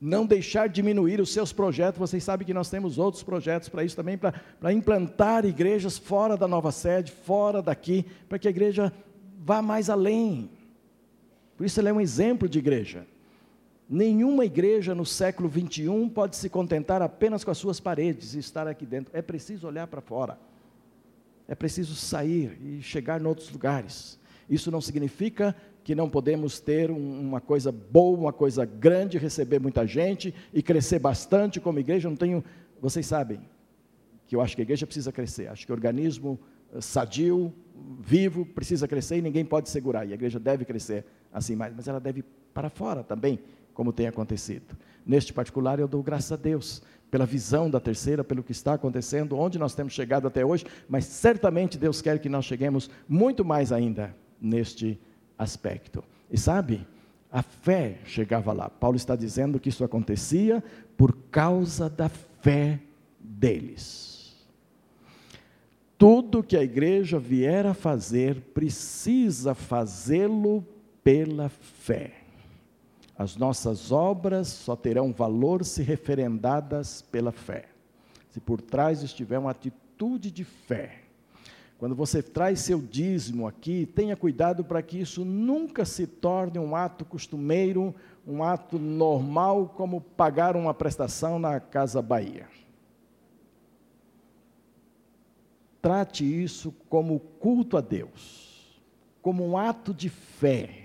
[0.01, 1.99] não deixar diminuir os seus projetos.
[1.99, 6.49] Vocês sabem que nós temos outros projetos para isso também, para implantar igrejas fora da
[6.49, 8.91] nova sede, fora daqui, para que a igreja
[9.45, 10.49] vá mais além.
[11.55, 13.07] Por isso ela é um exemplo de igreja.
[13.89, 18.67] Nenhuma igreja no século 21 pode se contentar apenas com as suas paredes e estar
[18.67, 19.17] aqui dentro.
[19.17, 20.39] É preciso olhar para fora.
[21.47, 24.19] É preciso sair e chegar em outros lugares.
[24.49, 29.87] Isso não significa que não podemos ter uma coisa boa, uma coisa grande, receber muita
[29.87, 32.07] gente e crescer bastante como igreja.
[32.07, 32.43] Eu não tenho,
[32.81, 33.41] vocês sabem
[34.27, 35.49] que eu acho que a igreja precisa crescer.
[35.49, 36.41] Acho que o organismo
[36.73, 37.53] eh, sadio,
[38.01, 40.07] vivo, precisa crescer e ninguém pode segurar.
[40.07, 42.25] E a igreja deve crescer assim mais, mas ela deve
[42.55, 43.39] para fora também,
[43.75, 44.77] como tem acontecido.
[45.05, 49.39] Neste particular, eu dou graças a Deus pela visão da terceira, pelo que está acontecendo,
[49.39, 53.71] onde nós temos chegado até hoje, mas certamente Deus quer que nós cheguemos muito mais
[53.71, 54.99] ainda neste
[55.39, 56.03] aspecto.
[56.31, 56.87] E sabe,
[57.31, 58.69] a fé chegava lá.
[58.69, 60.63] Paulo está dizendo que isso acontecia
[60.97, 62.81] por causa da fé
[63.21, 64.35] deles.
[65.97, 70.67] Tudo que a igreja vier a fazer, precisa fazê-lo
[71.03, 72.24] pela fé.
[73.17, 77.67] As nossas obras só terão valor se referendadas pela fé.
[78.31, 81.05] Se por trás estiver uma atitude de fé,
[81.79, 86.75] quando você traz seu dízimo aqui, tenha cuidado para que isso nunca se torne um
[86.75, 87.95] ato costumeiro,
[88.27, 92.49] um ato normal, como pagar uma prestação na Casa Bahia.
[95.83, 98.81] Trate isso como culto a Deus,
[99.21, 100.84] como um ato de fé.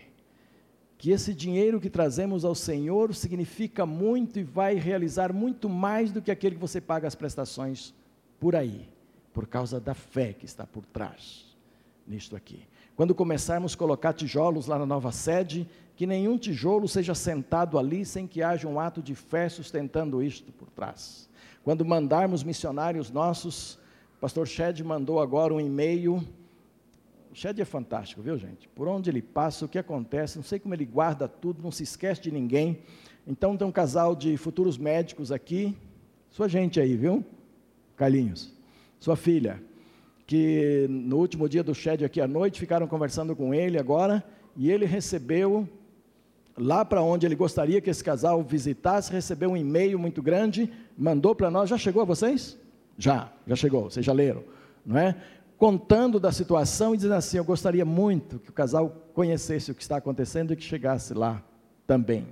[0.99, 6.21] Que esse dinheiro que trazemos ao Senhor significa muito e vai realizar muito mais do
[6.21, 7.91] que aquele que você paga as prestações
[8.39, 8.87] por aí
[9.33, 11.49] por causa da fé que está por trás
[12.09, 12.63] nisto aqui.
[12.95, 18.03] Quando começarmos a colocar tijolos lá na nova sede, que nenhum tijolo seja sentado ali
[18.03, 21.29] sem que haja um ato de fé sustentando isto por trás.
[21.63, 23.75] Quando mandarmos missionários nossos,
[24.17, 26.25] o pastor Shed mandou agora um e-mail.
[27.31, 28.67] O Shed é fantástico, viu gente?
[28.69, 31.83] Por onde ele passa, o que acontece, não sei como ele guarda tudo, não se
[31.83, 32.79] esquece de ninguém.
[33.27, 35.75] Então tem um casal de futuros médicos aqui,
[36.29, 37.23] sua gente aí, viu?
[37.95, 38.59] Carlinhos
[38.99, 39.61] sua filha,
[40.27, 44.23] que no último dia do Shed aqui à noite ficaram conversando com ele agora,
[44.55, 45.67] e ele recebeu,
[46.57, 51.33] lá para onde ele gostaria que esse casal visitasse, recebeu um e-mail muito grande, mandou
[51.33, 52.57] para nós, já chegou a vocês?
[52.97, 54.43] Já, já chegou, vocês já leram,
[54.85, 55.15] não é?
[55.59, 59.81] Contando da situação e dizendo assim: Eu gostaria muito que o casal conhecesse o que
[59.81, 61.43] está acontecendo e que chegasse lá
[61.85, 62.25] também.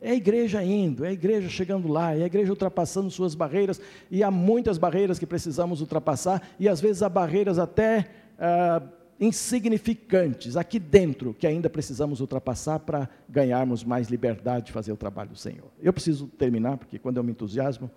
[0.00, 3.80] É a igreja indo, é a igreja chegando lá, é a igreja ultrapassando suas barreiras,
[4.10, 8.82] e há muitas barreiras que precisamos ultrapassar, e às vezes há barreiras até ah,
[9.20, 15.30] insignificantes aqui dentro que ainda precisamos ultrapassar para ganharmos mais liberdade de fazer o trabalho
[15.30, 15.70] do Senhor.
[15.80, 17.88] Eu preciso terminar, porque quando eu me entusiasmo,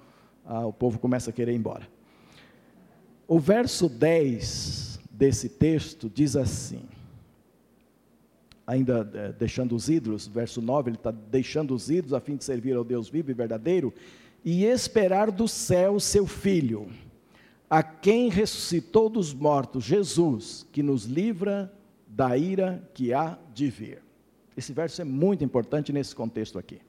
[0.46, 1.99] ah, o povo começa a querer ir embora.
[3.32, 6.82] O verso 10 desse texto diz assim:
[8.66, 12.44] ainda é, deixando os ídolos, verso 9, ele está deixando os ídolos a fim de
[12.44, 13.94] servir ao Deus vivo e verdadeiro,
[14.44, 16.88] e esperar do céu seu Filho,
[17.70, 21.72] a quem ressuscitou dos mortos, Jesus, que nos livra
[22.08, 24.02] da ira que há de vir.
[24.58, 26.82] Esse verso é muito importante nesse contexto aqui.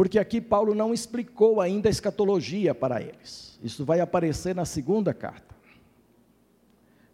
[0.00, 3.60] Porque aqui Paulo não explicou ainda a escatologia para eles.
[3.62, 5.54] Isso vai aparecer na segunda carta.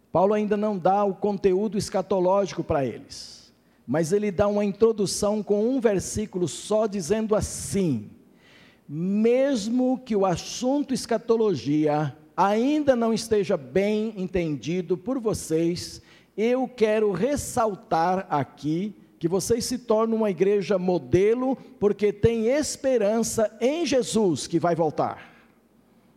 [0.09, 3.37] Paulo ainda não dá o conteúdo escatológico para eles
[3.89, 8.09] mas ele dá uma introdução com um versículo só dizendo assim:
[8.87, 16.01] mesmo que o assunto escatologia ainda não esteja bem entendido por vocês,
[16.35, 23.85] eu quero ressaltar aqui que vocês se tornam uma igreja modelo, porque tem esperança em
[23.85, 25.33] Jesus que vai voltar,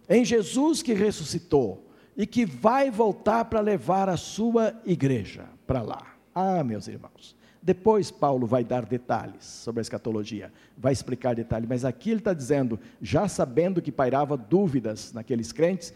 [0.08, 1.86] em Jesus que ressuscitou
[2.16, 6.14] e que vai voltar para levar a sua igreja para lá.
[6.34, 11.84] Ah, meus irmãos, depois Paulo vai dar detalhes sobre a escatologia, vai explicar detalhes, mas
[11.84, 15.92] aqui ele está dizendo, já sabendo que pairava dúvidas naqueles crentes,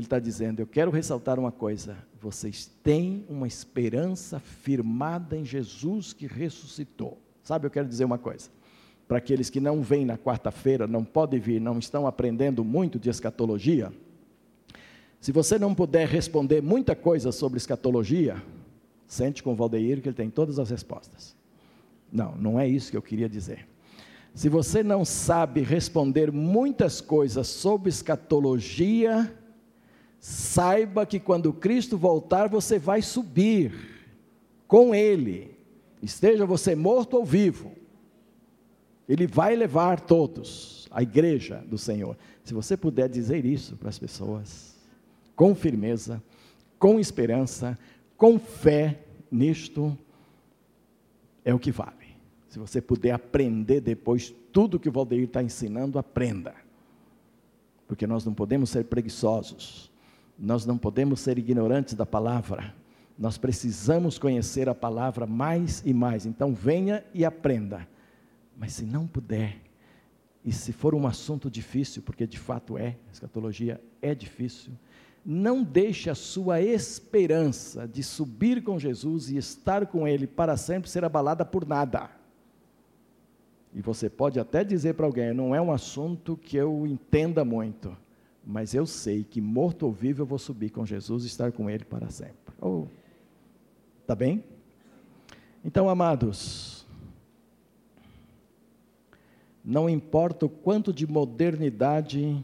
[0.00, 6.12] ele está dizendo: Eu quero ressaltar uma coisa, vocês têm uma esperança firmada em Jesus
[6.12, 7.18] que ressuscitou.
[7.42, 8.50] Sabe, eu quero dizer uma coisa.
[9.06, 13.08] Para aqueles que não vêm na quarta-feira, não podem vir, não estão aprendendo muito de
[13.08, 13.90] escatologia,
[15.20, 18.40] se você não puder responder muita coisa sobre escatologia,
[19.08, 21.34] Sente com o Valdeir que ele tem todas as respostas.
[22.12, 23.66] Não, não é isso que eu queria dizer.
[24.34, 29.34] Se você não sabe responder muitas coisas sobre escatologia,
[30.20, 33.72] saiba que quando Cristo voltar, você vai subir
[34.66, 35.56] com Ele,
[36.02, 37.72] esteja você morto ou vivo.
[39.08, 42.16] Ele vai levar todos, a igreja do Senhor.
[42.44, 44.76] Se você puder dizer isso para as pessoas,
[45.34, 46.22] com firmeza,
[46.78, 47.78] com esperança,
[48.16, 49.00] com fé
[49.30, 49.96] nisto
[51.44, 52.16] é o que vale.
[52.48, 56.54] Se você puder aprender depois tudo que o Valdeir está ensinando, aprenda.
[57.86, 59.90] Porque nós não podemos ser preguiçosos,
[60.38, 62.74] nós não podemos ser ignorantes da palavra,
[63.18, 66.24] nós precisamos conhecer a palavra mais e mais.
[66.24, 67.88] Então venha e aprenda.
[68.56, 69.56] Mas se não puder,
[70.44, 74.72] e se for um assunto difícil, porque de fato é, a escatologia é difícil,
[75.24, 80.88] não deixe a sua esperança de subir com Jesus e estar com Ele para sempre
[80.88, 82.10] ser abalada por nada.
[83.74, 87.94] E você pode até dizer para alguém: não é um assunto que eu entenda muito,
[88.50, 91.68] mas eu sei que morto ou vivo eu vou subir com Jesus e estar com
[91.68, 92.54] Ele para sempre.
[92.58, 92.86] Oh,
[94.06, 94.42] tá bem?
[95.62, 96.86] Então, amados,
[99.62, 102.42] não importa o quanto de modernidade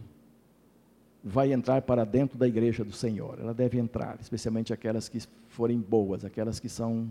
[1.25, 3.39] vai entrar para dentro da igreja do Senhor.
[3.41, 7.11] Ela deve entrar, especialmente aquelas que forem boas, aquelas que são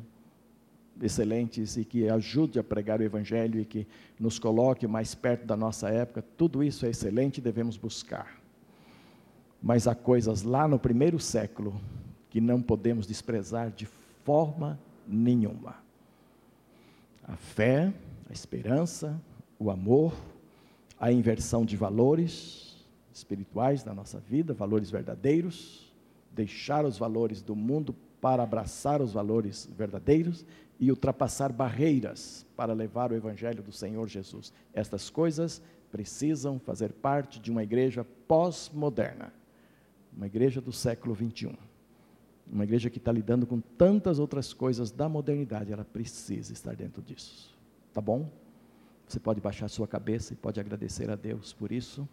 [1.02, 3.88] excelentes e que ajude a pregar o evangelho e que
[4.20, 6.24] nos coloque mais perto da nossa época.
[6.38, 8.43] Tudo isso é excelente e devemos buscar.
[9.64, 11.80] Mas há coisas lá no primeiro século
[12.30, 13.86] que não podemos desprezar de
[14.26, 15.78] forma nenhuma.
[17.24, 17.94] A fé,
[18.30, 19.18] a esperança,
[19.58, 20.14] o amor,
[21.00, 25.94] a inversão de valores, espirituais da nossa vida, valores verdadeiros,
[26.32, 30.46] deixar os valores do mundo para abraçar os valores verdadeiros
[30.80, 34.52] e ultrapassar barreiras para levar o evangelho do Senhor Jesus.
[34.74, 35.62] Estas coisas
[35.92, 39.32] precisam fazer parte de uma igreja pós-moderna,
[40.16, 41.54] uma igreja do século 21.
[42.52, 47.02] Uma igreja que está lidando com tantas outras coisas da modernidade, ela precisa estar dentro
[47.02, 47.56] disso.
[47.94, 48.30] Tá bom?
[49.08, 52.08] Você pode baixar sua cabeça e pode agradecer a Deus por isso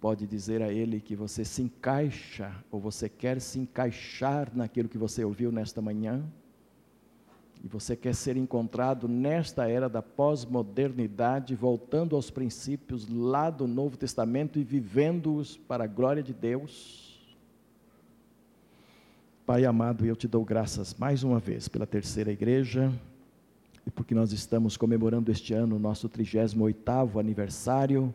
[0.00, 4.98] pode dizer a Ele que você se encaixa, ou você quer se encaixar naquilo que
[4.98, 6.24] você ouviu nesta manhã,
[7.62, 13.96] e você quer ser encontrado nesta era da pós-modernidade, voltando aos princípios lá do Novo
[13.96, 17.18] Testamento e vivendo-os para a glória de Deus.
[19.44, 22.92] Pai amado, eu te dou graças mais uma vez pela terceira igreja,
[23.86, 28.14] e porque nós estamos comemorando este ano o nosso 38º aniversário,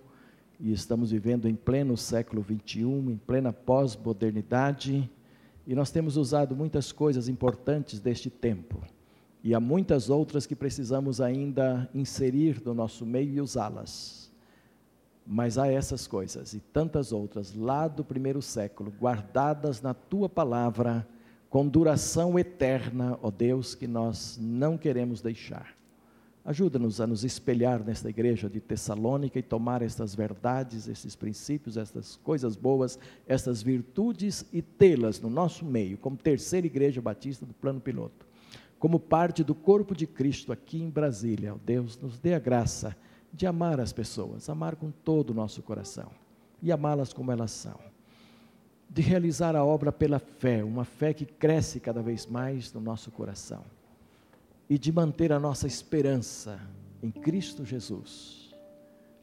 [0.60, 5.10] e estamos vivendo em pleno século 21, em plena pós-modernidade,
[5.66, 8.82] e nós temos usado muitas coisas importantes deste tempo
[9.44, 14.32] E há muitas outras que precisamos ainda inserir no nosso meio e usá-las.
[15.28, 21.06] Mas há essas coisas e tantas outras lá do primeiro século, guardadas na tua palavra,
[21.50, 25.76] com duração eterna, ó Deus, que nós não queremos deixar.
[26.46, 32.18] Ajuda-nos a nos espelhar nesta igreja de Tessalônica e tomar estas verdades, esses princípios, estas
[32.18, 37.80] coisas boas, estas virtudes e tê-las no nosso meio, como terceira igreja batista do plano
[37.80, 38.26] piloto,
[38.84, 41.56] como parte do corpo de Cristo aqui em Brasília.
[41.66, 42.94] Deus, nos dê a graça
[43.32, 46.12] de amar as pessoas, amar com todo o nosso coração
[46.62, 47.80] e amá-las como elas são.
[48.90, 53.10] De realizar a obra pela fé, uma fé que cresce cada vez mais no nosso
[53.10, 53.64] coração
[54.70, 56.60] e de manter a nossa esperança
[57.02, 58.54] em Cristo Jesus,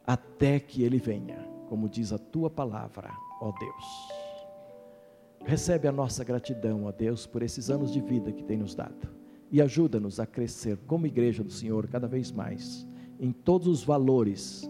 [0.06, 3.10] até que Ele venha, como diz a tua palavra,
[3.42, 3.84] ó Deus.
[5.44, 9.19] Recebe a nossa gratidão, ó Deus, por esses anos de vida que tem nos dado
[9.50, 12.86] e ajuda-nos a crescer como igreja do Senhor cada vez mais
[13.18, 14.68] em todos os valores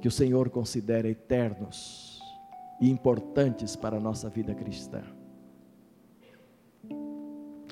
[0.00, 2.20] que o Senhor considera eternos
[2.80, 5.02] e importantes para a nossa vida cristã.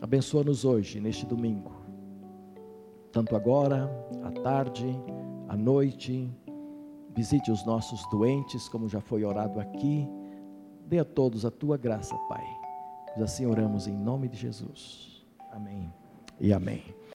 [0.01, 1.73] Abençoa-nos hoje, neste domingo,
[3.11, 3.91] tanto agora,
[4.23, 4.87] à tarde,
[5.49, 6.31] à noite.
[7.17, 10.09] Visite os nossos doentes, como já foi orado aqui.
[10.87, 12.45] Dê a todos a tua graça, Pai.
[13.17, 15.18] Nós assim oramos em nome de Jesus.
[15.51, 15.93] Amém
[16.41, 16.98] e amém.